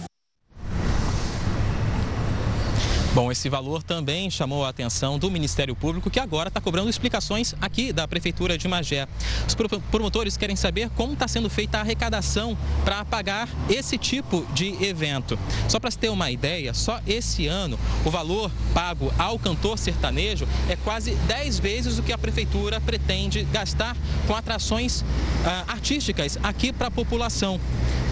[3.21, 7.55] Bom, esse valor também chamou a atenção do Ministério Público, que agora está cobrando explicações
[7.61, 9.07] aqui da Prefeitura de Magé.
[9.47, 9.55] Os
[9.91, 15.39] promotores querem saber como está sendo feita a arrecadação para pagar esse tipo de evento.
[15.69, 20.49] Só para se ter uma ideia, só esse ano o valor pago ao cantor sertanejo
[20.71, 23.95] é quase 10 vezes o que a Prefeitura pretende gastar
[24.27, 25.05] com atrações
[25.45, 27.61] ah, artísticas aqui para a população.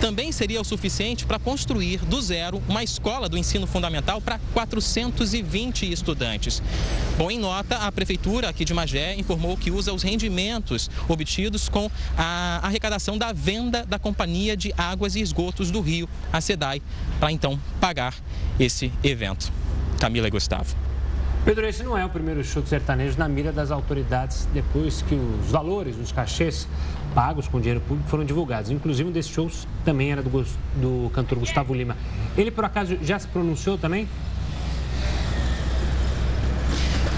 [0.03, 4.98] Também seria o suficiente para construir do zero uma escola do ensino fundamental para 400
[4.99, 6.61] 420 estudantes.
[7.17, 11.89] Bom, em nota, a Prefeitura aqui de Magé informou que usa os rendimentos obtidos com
[12.17, 16.83] a arrecadação da venda da Companhia de Águas e Esgotos do Rio, a SEDAI,
[17.21, 18.15] para então pagar
[18.59, 19.53] esse evento.
[20.01, 20.75] Camila e Gustavo.
[21.45, 25.51] Pedro, esse não é o primeiro de sertanejo na mira das autoridades depois que os
[25.51, 26.69] valores, os cachês
[27.15, 28.71] pagos com dinheiro público foram divulgados.
[28.71, 30.45] Inclusive, um desses shows também era do,
[30.77, 31.97] do cantor Gustavo Lima.
[32.37, 34.07] Ele, por acaso, já se pronunciou também?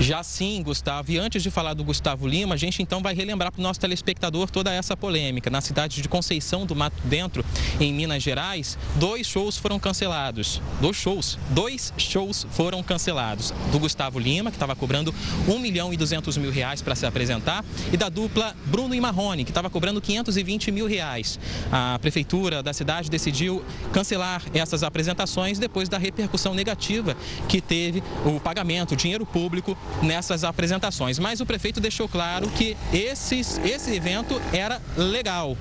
[0.00, 1.12] Já sim, Gustavo.
[1.12, 3.78] E antes de falar do Gustavo Lima, a gente então vai relembrar para o nosso
[3.78, 5.50] telespectador toda essa polêmica.
[5.50, 7.44] Na cidade de Conceição do Mato Dentro,
[7.78, 10.62] em Minas Gerais, dois shows foram cancelados.
[10.80, 11.38] Dois shows.
[11.50, 13.52] Dois shows foram cancelados.
[13.70, 15.14] Do Gustavo Lima, que estava cobrando
[15.46, 19.44] 1 milhão e 200 mil reais para se apresentar, e da dupla Bruno e Marrone,
[19.44, 21.38] que estava cobrando 520 mil reais.
[21.70, 27.14] A prefeitura da cidade decidiu cancelar essas apresentações depois da repercussão negativa
[27.46, 31.18] que teve o pagamento, o dinheiro público nessas apresentações.
[31.18, 35.56] Mas o prefeito deixou claro que esses, esse evento era legal.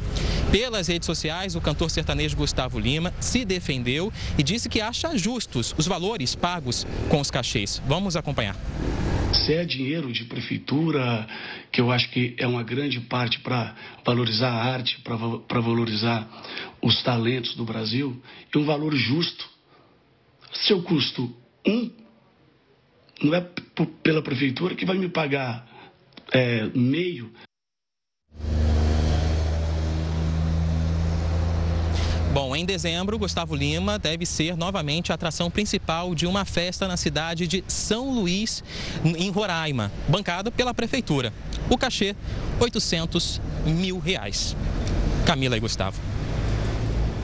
[0.52, 5.76] Pelas redes sociais, o cantor sertanejo Gustavo Lima se defendeu e disse que acha justos
[5.78, 7.82] os valores pagos com os cachês.
[7.88, 8.56] Vamos acompanhar.
[9.32, 11.28] Se é dinheiro de prefeitura,
[11.72, 16.28] que eu acho que é uma grande parte para valorizar a arte, para valorizar
[16.82, 18.20] os talentos do Brasil,
[18.54, 19.48] é um valor justo.
[20.52, 21.32] Se eu custo
[21.68, 21.92] um,
[23.24, 23.46] não é
[24.04, 25.68] pela prefeitura que vai me pagar
[26.32, 27.32] é, meio.
[32.32, 36.96] Bom, em dezembro, Gustavo Lima deve ser novamente a atração principal de uma festa na
[36.96, 38.64] cidade de São Luís,
[39.04, 41.34] em Roraima, bancada pela prefeitura.
[41.70, 42.16] O cachê,
[42.60, 44.56] 800 mil reais.
[45.26, 46.00] Camila e Gustavo.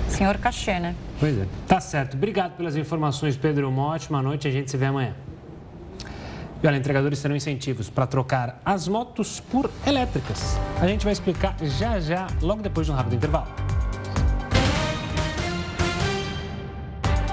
[0.10, 0.96] Senhor cachê, né?
[1.20, 1.48] Pois é.
[1.68, 2.16] Tá certo.
[2.16, 3.70] Obrigado pelas informações, Pedro.
[3.70, 4.48] Uma ótima noite.
[4.48, 5.16] A gente se vê amanhã.
[6.64, 10.58] E olha, entregadores terão incentivos para trocar as motos por elétricas.
[10.82, 13.48] A gente vai explicar já já, logo depois de um rápido intervalo.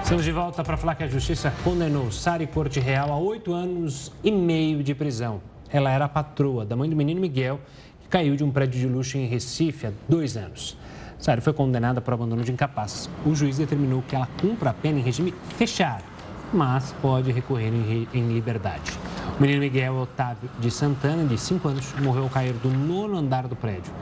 [0.03, 4.13] Estamos de volta para falar que a Justiça condenou Sari Corte Real a oito anos
[4.23, 5.41] e meio de prisão.
[5.71, 7.59] Ela era a patroa da mãe do menino Miguel,
[8.03, 10.77] que caiu de um prédio de luxo em Recife há dois anos.
[11.19, 13.09] Sari foi condenada por abandono de incapaz.
[13.25, 16.05] O juiz determinou que ela cumpra a pena em regime fechado,
[16.53, 17.73] mas pode recorrer
[18.13, 18.93] em liberdade.
[19.39, 23.49] O menino Miguel Otávio de Santana, de 5 anos, morreu ao cair do nono andar
[23.49, 23.93] do prédio.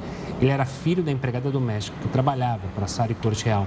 [0.41, 3.67] Ele era filho da empregada doméstica que trabalhava para Sari Corte Real.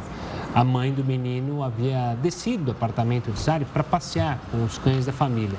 [0.54, 5.06] A mãe do menino havia descido do apartamento de Sari para passear com os cães
[5.06, 5.58] da família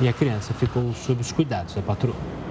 [0.00, 2.41] e a criança ficou sob os cuidados da patroa.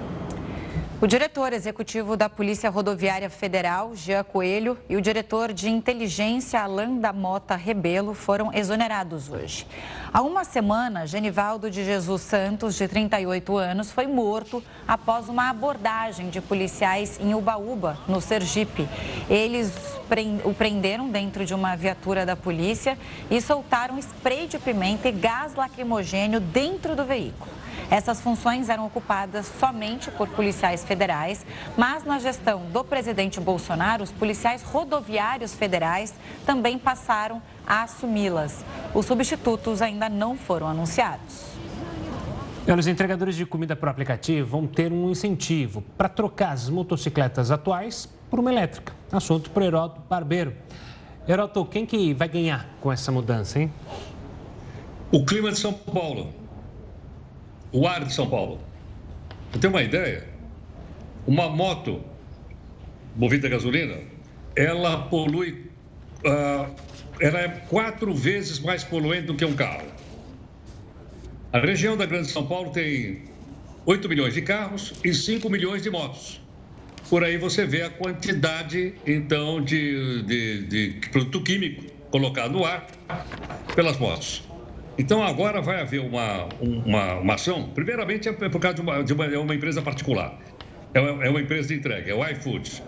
[1.02, 7.00] O diretor executivo da Polícia Rodoviária Federal, Jean Coelho, e o diretor de inteligência, Alain
[7.00, 9.66] da Mota Rebelo, foram exonerados hoje.
[10.12, 16.30] Há uma semana, Genivaldo de Jesus Santos, de 38 anos, foi morto após uma abordagem
[16.30, 18.88] de policiais em Ubaúba, no Sergipe.
[19.28, 19.72] Eles
[20.44, 22.96] o prenderam dentro de uma viatura da polícia
[23.28, 27.50] e soltaram spray de pimenta e gás lacrimogênio dentro do veículo.
[27.92, 30.91] Essas funções eram ocupadas somente por policiais federais,
[31.76, 36.14] mas na gestão do presidente Bolsonaro, os policiais rodoviários federais
[36.46, 38.64] também passaram a assumi-las.
[38.94, 41.52] Os substitutos ainda não foram anunciados.
[42.66, 48.08] Os entregadores de comida por aplicativo vão ter um incentivo para trocar as motocicletas atuais
[48.30, 48.92] por uma elétrica.
[49.10, 50.54] Assunto para o Heroto Barbeiro.
[51.28, 53.72] Heroto, quem que vai ganhar com essa mudança, hein?
[55.10, 56.42] O clima de São Paulo
[57.72, 58.60] o ar de São Paulo.
[59.50, 60.28] Você tem uma ideia?
[61.26, 62.02] Uma moto
[63.16, 63.98] movida a gasolina,
[64.56, 65.70] ela polui,
[66.24, 66.74] uh,
[67.20, 69.86] ela é quatro vezes mais poluente do que um carro.
[71.52, 73.24] A região da Grande São Paulo tem
[73.84, 76.40] 8 milhões de carros e 5 milhões de motos.
[77.10, 82.86] Por aí você vê a quantidade, então, de, de, de produto químico colocado no ar
[83.74, 84.42] pelas motos.
[84.98, 87.70] Então, agora vai haver uma, uma, uma ação.
[87.74, 90.38] Primeiramente, é por causa de uma, de uma, é uma empresa particular.
[90.94, 92.82] É uma, é uma empresa de entrega, é o iFood.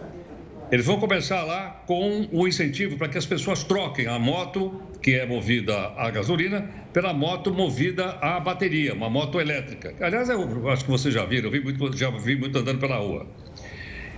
[0.70, 5.14] Eles vão começar lá com o incentivo para que as pessoas troquem a moto, que
[5.14, 9.94] é movida a gasolina, pela moto movida a bateria, uma moto elétrica.
[10.00, 12.96] Aliás, eu acho que vocês já viram, eu vi muito, já vi muito andando pela
[12.96, 13.26] rua.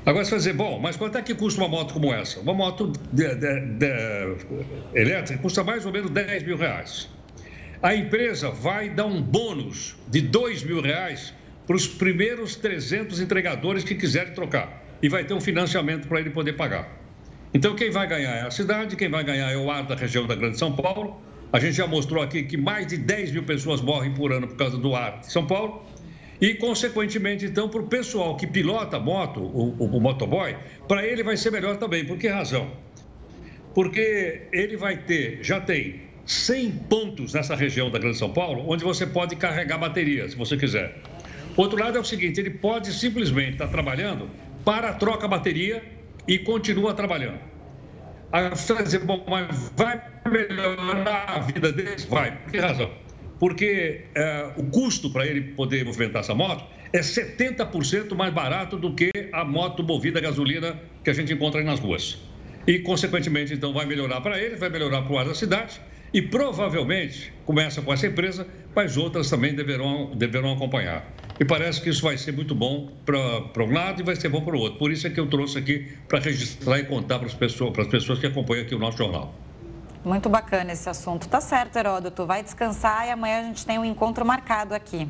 [0.05, 2.41] Agora você vai dizer, bom, mas quanto é que custa uma moto como essa?
[2.41, 4.37] Uma moto de, de, de,
[4.95, 7.09] elétrica custa mais ou menos 10 mil reais
[7.83, 11.35] a empresa vai dar um bônus de dois mil reais
[11.67, 14.85] para os primeiros 300 entregadores que quiserem trocar.
[15.03, 16.89] E vai ter um financiamento para ele poder pagar.
[17.53, 20.27] Então, quem vai ganhar é a cidade, quem vai ganhar é o ar da região
[20.27, 21.21] da Grande São Paulo.
[21.53, 24.57] A gente já mostrou aqui que mais de 10 mil pessoas morrem por ano por
[24.57, 25.85] causa do ar de São Paulo.
[26.41, 30.55] E, consequentemente, então, para o pessoal que pilota a moto, o, o, o motoboy,
[30.87, 32.05] para ele vai ser melhor também.
[32.05, 32.71] Por que razão?
[33.75, 38.85] Porque ele vai ter, já tem 100 pontos nessa região da Grande São Paulo, onde
[38.85, 41.01] você pode carregar bateria, se você quiser.
[41.57, 44.29] Outro lado é o seguinte, ele pode simplesmente estar trabalhando,
[44.65, 45.83] para, troca a bateria
[46.29, 47.41] e continua trabalhando.
[48.31, 52.05] Aí você vai dizer, bom, mas vai melhorar a vida deles?
[52.05, 52.37] Vai.
[52.37, 52.91] Por que razão?
[53.39, 58.95] Porque é, o custo para ele poder movimentar essa moto é 70% mais barato do
[58.95, 62.19] que a moto movida a gasolina que a gente encontra aí nas ruas.
[62.67, 65.81] E, consequentemente, então, vai melhorar para ele, vai melhorar para o ar da cidade
[66.13, 71.07] e provavelmente começa com essa empresa, mas outras também deverão, deverão acompanhar.
[71.39, 74.41] E parece que isso vai ser muito bom para um lado e vai ser bom
[74.43, 74.79] para o outro.
[74.79, 77.83] Por isso é que eu trouxe aqui para registrar e contar para as pessoas, para
[77.83, 79.35] as pessoas que acompanham aqui o nosso jornal.
[80.05, 81.29] Muito bacana esse assunto.
[81.29, 82.25] Tá certo, Heródoto.
[82.25, 85.09] Vai descansar e amanhã a gente tem um encontro marcado aqui.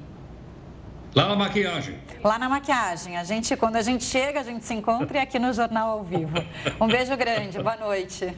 [1.14, 1.96] Lá na maquiagem.
[2.24, 3.16] Lá na maquiagem.
[3.16, 6.04] A gente, quando a gente chega, a gente se encontra e aqui no Jornal ao
[6.04, 6.34] Vivo.
[6.80, 7.58] Um beijo grande.
[7.58, 8.36] Boa noite.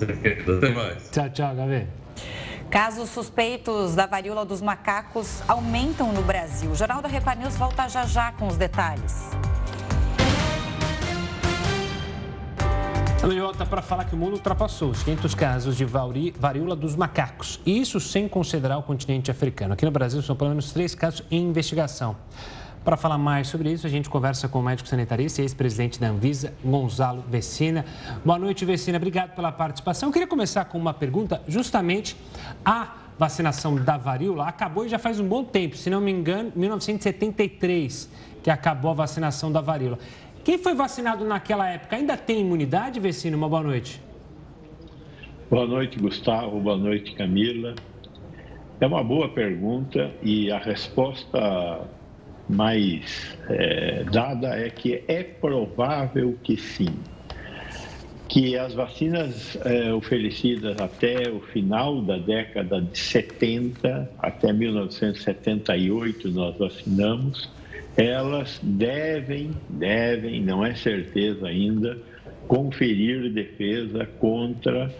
[0.00, 1.10] Até mais.
[1.10, 1.86] Tchau, tchau, Gabi.
[2.70, 6.70] Casos suspeitos da varíola dos macacos aumentam no Brasil.
[6.70, 9.30] O Jornal da Record News volta já já com os detalhes.
[13.54, 17.60] Volta para falar que o mundo ultrapassou os 500 casos de varíola dos macacos.
[17.64, 19.74] Isso sem considerar o continente africano.
[19.74, 22.16] Aqui no Brasil são pelo menos três casos em investigação.
[22.84, 26.08] Para falar mais sobre isso, a gente conversa com o médico sanitarista e ex-presidente da
[26.08, 27.82] Anvisa, Gonzalo Vecina.
[28.22, 28.98] Boa noite, Vecina.
[28.98, 30.10] Obrigado pela participação.
[30.10, 32.14] Eu queria começar com uma pergunta, justamente
[32.62, 36.52] a vacinação da varíola acabou e já faz um bom tempo, se não me engano,
[36.54, 38.10] 1973,
[38.42, 39.98] que acabou a vacinação da varíola.
[40.44, 43.34] Quem foi vacinado naquela época ainda tem imunidade, Vecino?
[43.38, 44.02] Uma boa noite.
[45.48, 46.60] Boa noite, Gustavo.
[46.60, 47.74] Boa noite, Camila.
[48.78, 51.88] É uma boa pergunta e a resposta
[52.48, 56.94] mais é, dada é que é provável que sim.
[58.28, 66.56] Que as vacinas é, oferecidas até o final da década de 70, até 1978, nós
[66.58, 67.48] vacinamos
[67.96, 71.96] elas devem, devem, não é certeza ainda,
[72.48, 74.92] conferir defesa contra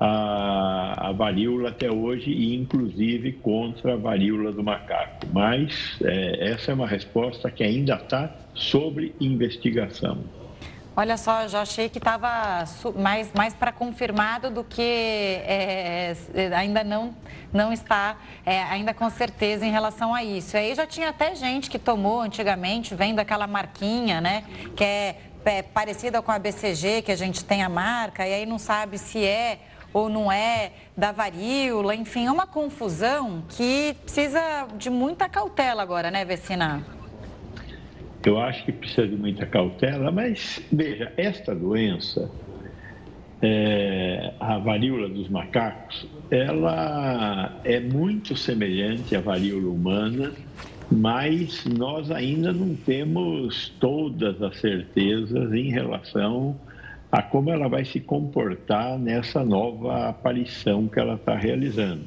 [0.00, 5.26] a, a varíola até hoje e inclusive contra a varíola do macaco.
[5.30, 10.24] Mas é, essa é uma resposta que ainda está sobre investigação.
[10.96, 12.64] Olha só, eu já achei que estava
[12.96, 17.14] mais, mais para confirmado do que é, é, ainda não,
[17.52, 20.56] não está é, ainda com certeza em relação a isso.
[20.56, 24.44] Aí já tinha até gente que tomou antigamente, vendo aquela marquinha, né?
[24.74, 28.44] Que é, é parecida com a BCG, que a gente tem a marca, e aí
[28.44, 29.58] não sabe se é
[29.92, 36.10] ou não é da varíola, enfim, é uma confusão que precisa de muita cautela agora,
[36.10, 36.84] né, Vecina?
[38.24, 42.30] Eu acho que precisa de muita cautela, mas veja, esta doença,
[43.40, 50.32] é, a varíola dos macacos, ela é muito semelhante à varíola humana,
[50.92, 56.56] mas nós ainda não temos todas as certezas em relação
[57.10, 62.02] a como ela vai se comportar nessa nova aparição que ela está realizando.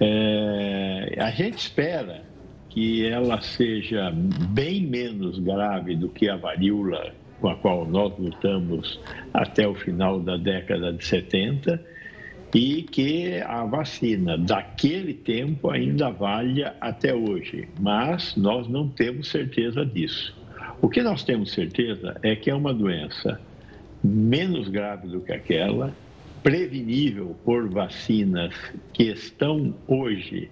[0.00, 2.22] É, a gente espera
[2.68, 4.10] que ela seja
[4.50, 9.00] bem menos grave do que a varíola com a qual nós lutamos
[9.34, 11.84] até o final da década de 70
[12.54, 19.84] e que a vacina daquele tempo ainda valha até hoje, mas nós não temos certeza
[19.84, 20.36] disso.
[20.80, 23.40] O que nós temos certeza é que é uma doença
[24.02, 25.94] menos grave do que aquela,
[26.42, 28.52] prevenível por vacinas
[28.92, 30.50] que estão hoje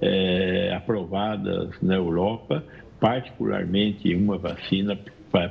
[0.00, 2.62] é, aprovadas na Europa,
[2.98, 4.98] particularmente uma vacina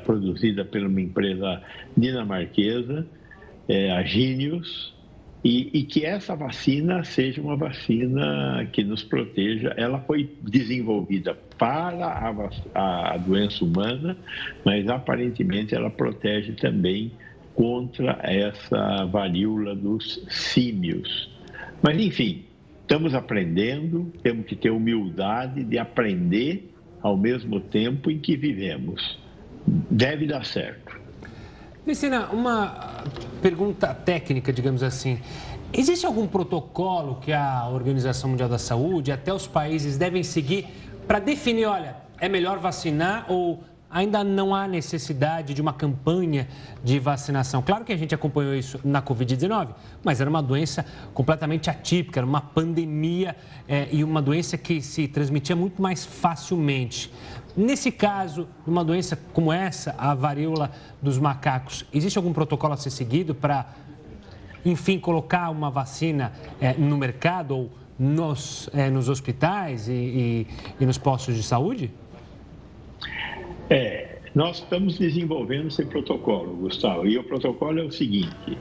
[0.06, 1.62] produzida por uma empresa
[1.98, 3.08] dinamarquesa,
[3.68, 4.94] é, a Genius,
[5.44, 9.74] e, e, que essa vacina seja uma vacina que nos proteja.
[9.78, 12.08] Ela foi desenvolvida para
[12.76, 14.18] a, a doença humana,
[14.66, 17.14] mas aparentemente ela protege também
[17.60, 21.30] contra essa varíola dos símios.
[21.84, 22.46] Mas, enfim,
[22.90, 29.20] Estamos aprendendo, temos que ter humildade de aprender ao mesmo tempo em que vivemos.
[29.68, 31.00] Deve dar certo.
[31.86, 33.04] Messina, uma
[33.44, 35.20] pergunta técnica, digamos assim.
[35.72, 40.66] Existe algum protocolo que a Organização Mundial da Saúde, até os países, devem seguir
[41.08, 46.48] para definir, olha, é melhor vacinar ou ainda não há necessidade de uma campanha
[46.84, 47.62] de vacinação.
[47.62, 49.70] Claro que a gente acompanhou isso na Covid-19,
[50.04, 53.36] mas era uma doença completamente atípica, era uma pandemia
[53.68, 57.12] é, e uma doença que se transmitia muito mais facilmente.
[57.58, 60.72] Nesse caso, uma doença como essa, a varíola
[61.02, 63.66] dos macacos, existe algum protocolo a ser seguido para,
[64.64, 66.32] enfim, colocar uma vacina
[66.62, 70.48] é, no mercado ou nos, é, nos hospitais e, e,
[70.80, 71.92] e nos postos de saúde?
[73.70, 78.58] É, nós estamos desenvolvendo esse protocolo, Gustavo, e o protocolo é o seguinte: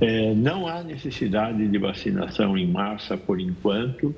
[0.00, 4.14] é, não há necessidade de vacinação em massa por enquanto.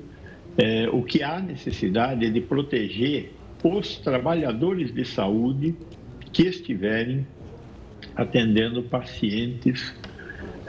[0.57, 3.33] É, o que há necessidade é de proteger
[3.63, 5.75] os trabalhadores de saúde
[6.33, 7.25] que estiverem
[8.15, 9.93] atendendo pacientes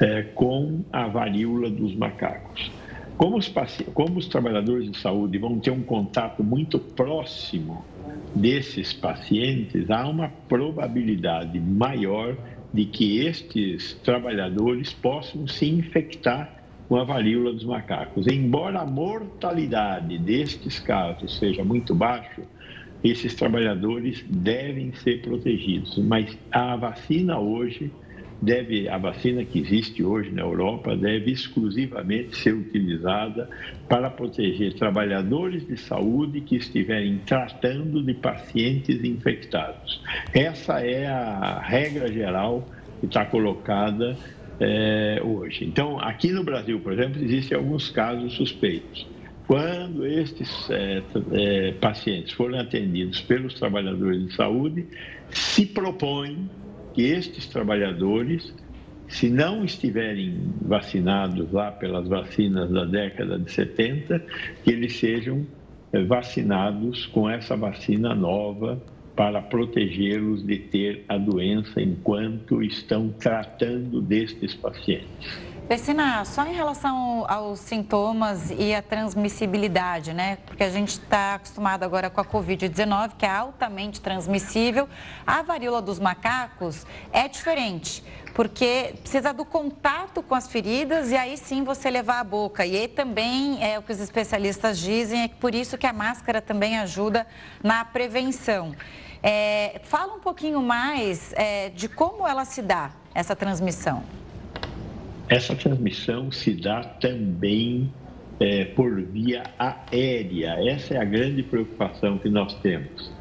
[0.01, 2.71] é, com a varíola dos macacos.
[3.17, 3.53] Como os,
[3.95, 7.85] como os trabalhadores de saúde vão ter um contato muito próximo
[8.35, 12.37] desses pacientes, há uma probabilidade maior
[12.73, 18.27] de que estes trabalhadores possam se infectar com a varíola dos macacos.
[18.27, 22.43] Embora a mortalidade destes casos seja muito baixa,
[23.03, 25.97] esses trabalhadores devem ser protegidos.
[25.99, 27.91] Mas a vacina hoje
[28.41, 33.49] deve a vacina que existe hoje na Europa deve exclusivamente ser utilizada
[33.89, 40.03] para proteger trabalhadores de saúde que estiverem tratando de pacientes infectados.
[40.33, 42.67] Essa é a regra geral
[43.01, 44.17] que está colocada
[44.59, 45.65] é, hoje.
[45.65, 49.07] Então, aqui no Brasil, por exemplo, existem alguns casos suspeitos.
[49.47, 54.87] Quando estes é, é, pacientes forem atendidos pelos trabalhadores de saúde,
[55.31, 56.49] se propõe
[56.93, 58.55] que estes trabalhadores,
[59.09, 64.25] se não estiverem vacinados lá pelas vacinas da década de 70,
[64.63, 65.47] que eles sejam
[65.93, 68.81] eh, vacinados com essa vacina nova
[69.17, 75.50] para protegê-los de ter a doença enquanto estão tratando destes pacientes.
[75.71, 80.39] Pessina, só em relação aos sintomas e a transmissibilidade, né?
[80.45, 84.89] Porque a gente está acostumado agora com a Covid-19, que é altamente transmissível.
[85.25, 88.03] A varíola dos macacos é diferente,
[88.35, 92.67] porque precisa do contato com as feridas e aí sim você levar a boca.
[92.67, 96.43] E aí também é o que os especialistas dizem, é por isso que a máscara
[96.43, 97.25] também ajuda
[97.63, 98.75] na prevenção.
[99.23, 104.03] É, fala um pouquinho mais é, de como ela se dá, essa transmissão.
[105.31, 107.89] Essa transmissão se dá também
[108.41, 110.57] é, por via aérea.
[110.69, 113.13] Essa é a grande preocupação que nós temos.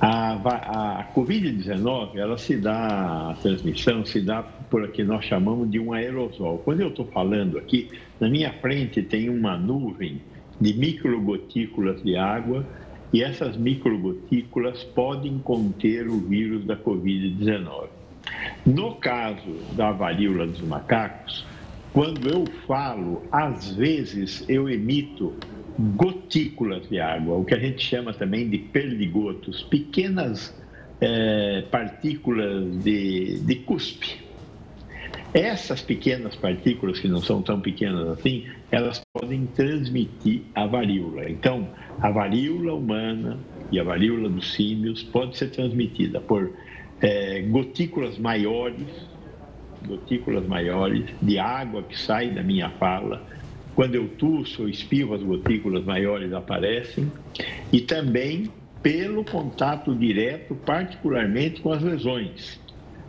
[0.00, 5.70] A, a Covid-19, ela se dá, a transmissão se dá por o que nós chamamos
[5.70, 6.58] de um aerosol.
[6.58, 7.88] Quando eu estou falando aqui,
[8.18, 10.20] na minha frente tem uma nuvem
[10.60, 12.66] de microgotículas de água
[13.12, 17.93] e essas microgotículas podem conter o vírus da Covid-19.
[18.66, 21.46] No caso da varíola dos macacos,
[21.92, 25.32] quando eu falo, às vezes eu emito
[25.78, 30.54] gotículas de água, o que a gente chama também de perdigotos, pequenas
[31.00, 34.24] é, partículas de, de cuspe.
[35.32, 41.28] Essas pequenas partículas, que não são tão pequenas assim, elas podem transmitir a varíola.
[41.28, 41.68] Então,
[42.00, 43.38] a varíola humana
[43.70, 46.52] e a varíola dos símios pode ser transmitida por
[47.00, 48.86] é, gotículas maiores,
[49.86, 53.22] gotículas maiores de água que sai da minha fala.
[53.74, 57.10] Quando eu tuço ou espirro, as gotículas maiores aparecem.
[57.72, 58.50] E também
[58.82, 62.60] pelo contato direto, particularmente com as lesões.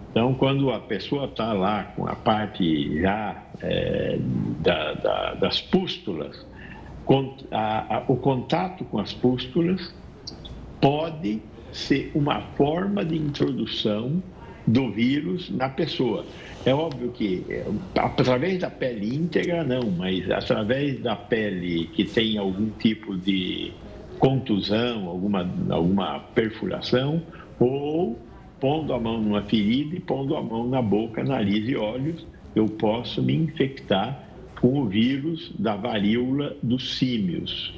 [0.10, 4.18] Então, quando a pessoa está lá com a parte já é,
[4.62, 6.46] da, da, das pústulas,
[7.52, 9.94] a, a, o contato com as pústulas
[10.80, 11.42] pode
[11.76, 14.24] ser uma forma de introdução
[14.66, 16.26] do vírus na pessoa.
[16.66, 17.66] É óbvio que é,
[17.96, 23.72] através da pele íntegra não, mas através da pele que tem algum tipo de
[24.18, 27.22] contusão, alguma, alguma perfuração,
[27.60, 28.18] ou
[28.60, 32.66] pondo a mão numa ferida e pondo a mão na boca, nariz e olhos, eu
[32.66, 34.24] posso me infectar
[34.60, 37.74] com o vírus da varíola dos símios.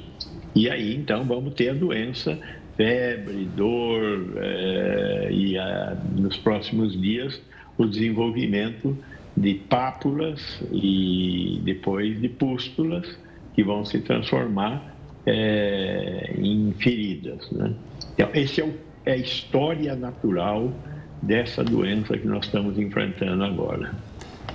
[0.54, 2.38] E aí, então, vamos ter a doença
[2.78, 7.38] febre, dor é, e a, nos próximos dias
[7.76, 8.96] o desenvolvimento
[9.36, 10.40] de pápulas
[10.72, 13.06] e depois de pústulas
[13.54, 14.94] que vão se transformar
[15.26, 17.50] é, em feridas.
[17.50, 17.74] Né?
[18.14, 18.74] Então, esse é, o,
[19.04, 20.72] é a história natural
[21.20, 23.92] dessa doença que nós estamos enfrentando agora.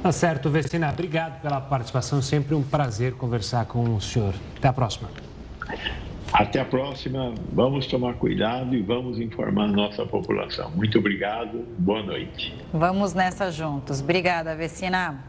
[0.02, 0.90] Tá certo, Vecina.
[0.90, 2.22] Obrigado pela participação.
[2.22, 4.34] Sempre um prazer conversar com o senhor.
[4.58, 5.10] Até a próxima.
[6.34, 7.32] Até a próxima.
[7.52, 10.72] Vamos tomar cuidado e vamos informar nossa população.
[10.72, 11.60] Muito obrigado.
[11.78, 12.60] Boa noite.
[12.74, 14.02] Vamos nessa juntos.
[14.02, 15.24] Obrigada, Vecina.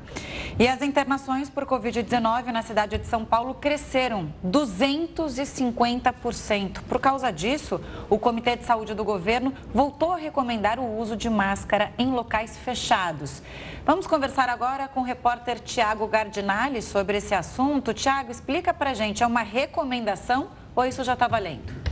[0.58, 6.80] E as internações por Covid-19 na cidade de São Paulo cresceram 250%.
[6.88, 7.78] Por causa disso,
[8.08, 12.56] o Comitê de Saúde do Governo voltou a recomendar o uso de máscara em locais
[12.56, 13.42] fechados.
[13.84, 17.92] Vamos conversar agora com o repórter Tiago Gardinali sobre esse assunto.
[17.92, 21.84] Tiago, explica para gente, é uma recomendação ou isso já está valendo?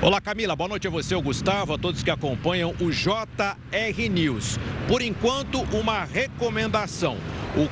[0.00, 4.58] Olá Camila, boa noite a você, o Gustavo, a todos que acompanham o JR News.
[4.88, 7.16] Por enquanto, uma recomendação.
[7.54, 7.68] O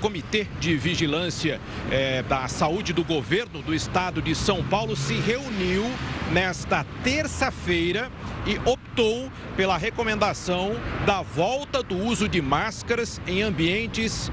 [0.00, 5.84] Comitê de Vigilância é, da Saúde do Governo do Estado de São Paulo se reuniu
[6.32, 8.10] nesta terça-feira
[8.44, 10.72] e optou pela recomendação
[11.06, 14.32] da volta do uso de máscaras em ambientes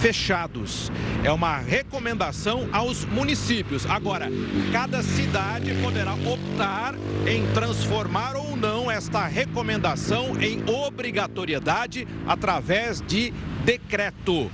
[0.00, 0.90] fechados.
[1.24, 3.86] É uma recomendação aos municípios.
[3.86, 4.28] Agora,
[4.72, 6.94] cada cidade poderá optar
[7.26, 13.32] em transformar ou não esta recomendação em obrigatoriedade através de
[13.64, 14.50] decreto.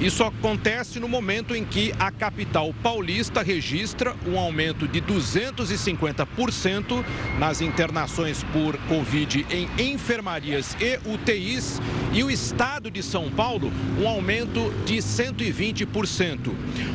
[0.00, 7.04] Isso acontece no momento em que a capital paulista registra um aumento de 250%
[7.38, 11.80] nas internações por Covid em enfermarias e UTIs
[12.12, 16.52] e o estado de São Paulo um aumento de 120%.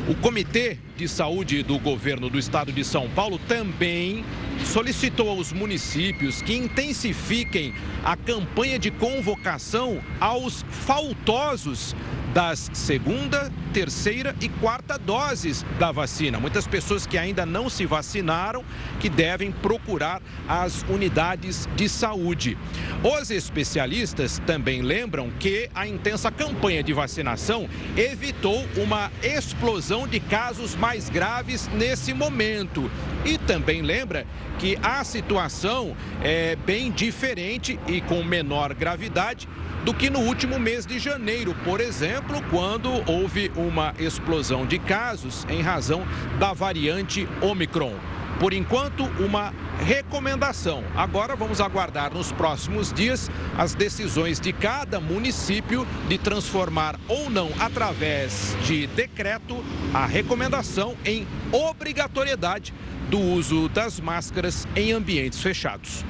[0.08, 4.22] O Comitê de Saúde do governo do estado de São Paulo também
[4.64, 7.72] solicitou aos municípios que intensifiquem
[8.04, 11.94] a campanha de convocação aos faltosos
[12.32, 16.38] das segunda, terceira e quarta doses da vacina.
[16.38, 18.64] Muitas pessoas que ainda não se vacinaram
[18.98, 22.56] que devem procurar as unidades de saúde.
[23.02, 30.74] Os especialistas também lembram que a intensa campanha de vacinação evitou uma explosão de casos
[30.74, 32.90] mais graves nesse momento.
[33.24, 34.26] E também lembra
[34.58, 39.48] que a situação é bem diferente e com menor gravidade
[39.84, 42.19] do que no último mês de janeiro, por exemplo,
[42.50, 46.02] quando houve uma explosão de casos em razão
[46.38, 47.94] da variante Omicron.
[48.40, 50.82] Por enquanto, uma recomendação.
[50.96, 57.50] Agora vamos aguardar nos próximos dias as decisões de cada município de transformar ou não,
[57.60, 59.62] através de decreto,
[59.92, 62.72] a recomendação em obrigatoriedade
[63.10, 66.04] do uso das máscaras em ambientes fechados.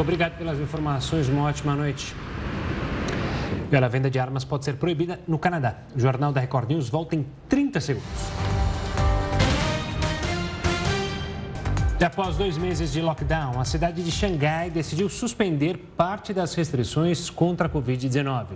[0.00, 1.28] obrigado pelas informações.
[1.28, 2.14] Uma ótima noite.
[3.70, 5.74] E a venda de armas pode ser proibida no Canadá.
[5.94, 8.08] O Jornal da Record News volta em 30 segundos.
[12.00, 17.28] E após dois meses de lockdown, a cidade de Xangai decidiu suspender parte das restrições
[17.28, 18.46] contra a Covid-19.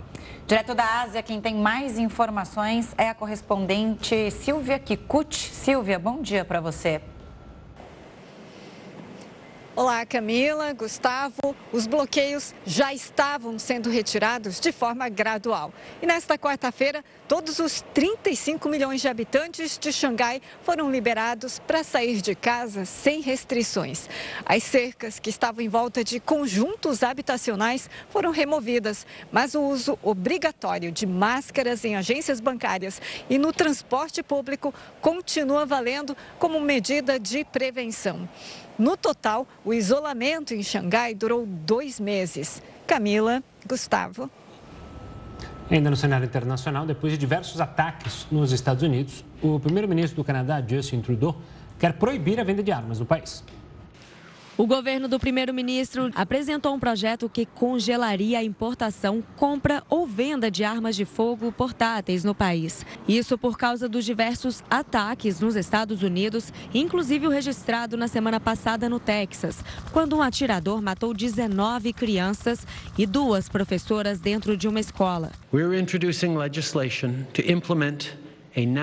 [0.47, 5.49] Direto da Ásia, quem tem mais informações é a correspondente Silvia Kikuchi.
[5.49, 7.01] Silvia, bom dia para você.
[9.75, 11.55] Olá, Camila, Gustavo.
[11.71, 15.73] Os bloqueios já estavam sendo retirados de forma gradual.
[15.99, 22.21] E nesta quarta-feira, todos os 35 milhões de habitantes de Xangai foram liberados para sair
[22.21, 24.07] de casa sem restrições.
[24.45, 30.91] As cercas que estavam em volta de conjuntos habitacionais foram removidas, mas o uso obrigatório
[30.91, 34.71] de máscaras em agências bancárias e no transporte público
[35.01, 38.29] continua valendo como medida de prevenção.
[38.77, 42.61] No total, o isolamento em Xangai durou dois meses.
[42.87, 44.29] Camila, Gustavo.
[45.69, 50.63] Ainda no cenário internacional, depois de diversos ataques nos Estados Unidos, o primeiro-ministro do Canadá,
[50.67, 51.35] Justin Trudeau,
[51.79, 53.43] quer proibir a venda de armas no país.
[54.55, 60.63] O governo do primeiro-ministro apresentou um projeto que congelaria a importação, compra ou venda de
[60.63, 62.85] armas de fogo portáteis no país.
[63.07, 68.87] Isso por causa dos diversos ataques nos Estados Unidos, inclusive o registrado na semana passada
[68.87, 75.31] no Texas, quando um atirador matou 19 crianças e duas professoras dentro de uma escola.
[75.51, 78.22] We're introducing legislation to implement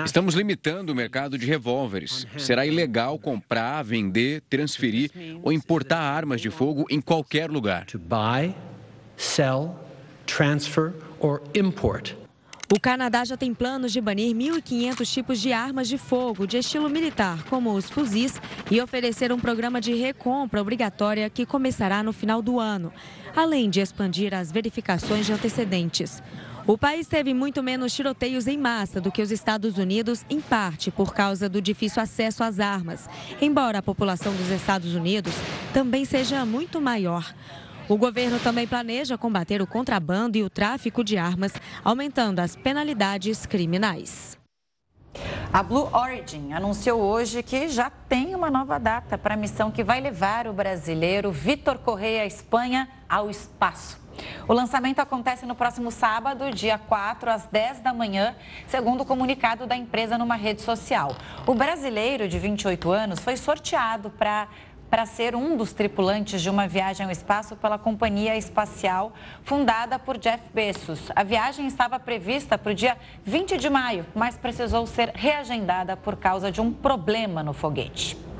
[0.05, 2.27] Estamos limitando o mercado de revólveres.
[2.37, 5.11] Será ilegal comprar, vender, transferir
[5.41, 7.85] ou importar armas de fogo em qualquer lugar.
[9.15, 9.75] sell,
[10.25, 12.15] transfer or import.
[12.73, 16.89] O Canadá já tem planos de banir 1.500 tipos de armas de fogo de estilo
[16.89, 18.39] militar, como os fuzis,
[18.71, 22.93] e oferecer um programa de recompra obrigatória que começará no final do ano,
[23.35, 26.23] além de expandir as verificações de antecedentes.
[26.67, 30.91] O país teve muito menos tiroteios em massa do que os Estados Unidos, em parte
[30.91, 33.09] por causa do difícil acesso às armas,
[33.41, 35.33] embora a população dos Estados Unidos
[35.73, 37.33] também seja muito maior.
[37.89, 41.51] O governo também planeja combater o contrabando e o tráfico de armas,
[41.83, 44.37] aumentando as penalidades criminais.
[45.51, 49.83] A Blue Origin anunciou hoje que já tem uma nova data para a missão que
[49.83, 53.99] vai levar o brasileiro Vitor Correia Espanha ao espaço.
[54.47, 58.35] O lançamento acontece no próximo sábado, dia 4, às 10 da manhã,
[58.67, 61.15] segundo o comunicado da empresa numa rede social.
[61.45, 64.47] O brasileiro de 28 anos foi sorteado para
[64.91, 70.17] para ser um dos tripulantes de uma viagem ao espaço pela companhia espacial fundada por
[70.17, 71.09] Jeff Bezos.
[71.15, 76.17] A viagem estava prevista para o dia 20 de maio, mas precisou ser reagendada por
[76.17, 78.30] causa de um problema no foguete.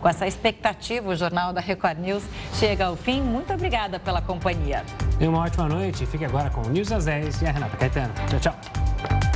[0.00, 3.20] Com essa expectativa, o Jornal da Record News chega ao fim.
[3.20, 4.84] Muito obrigada pela companhia.
[5.20, 6.06] E uma ótima noite.
[6.06, 8.12] Fique agora com o News às 10 e a Renata Caetano.
[8.28, 9.33] Tchau, tchau.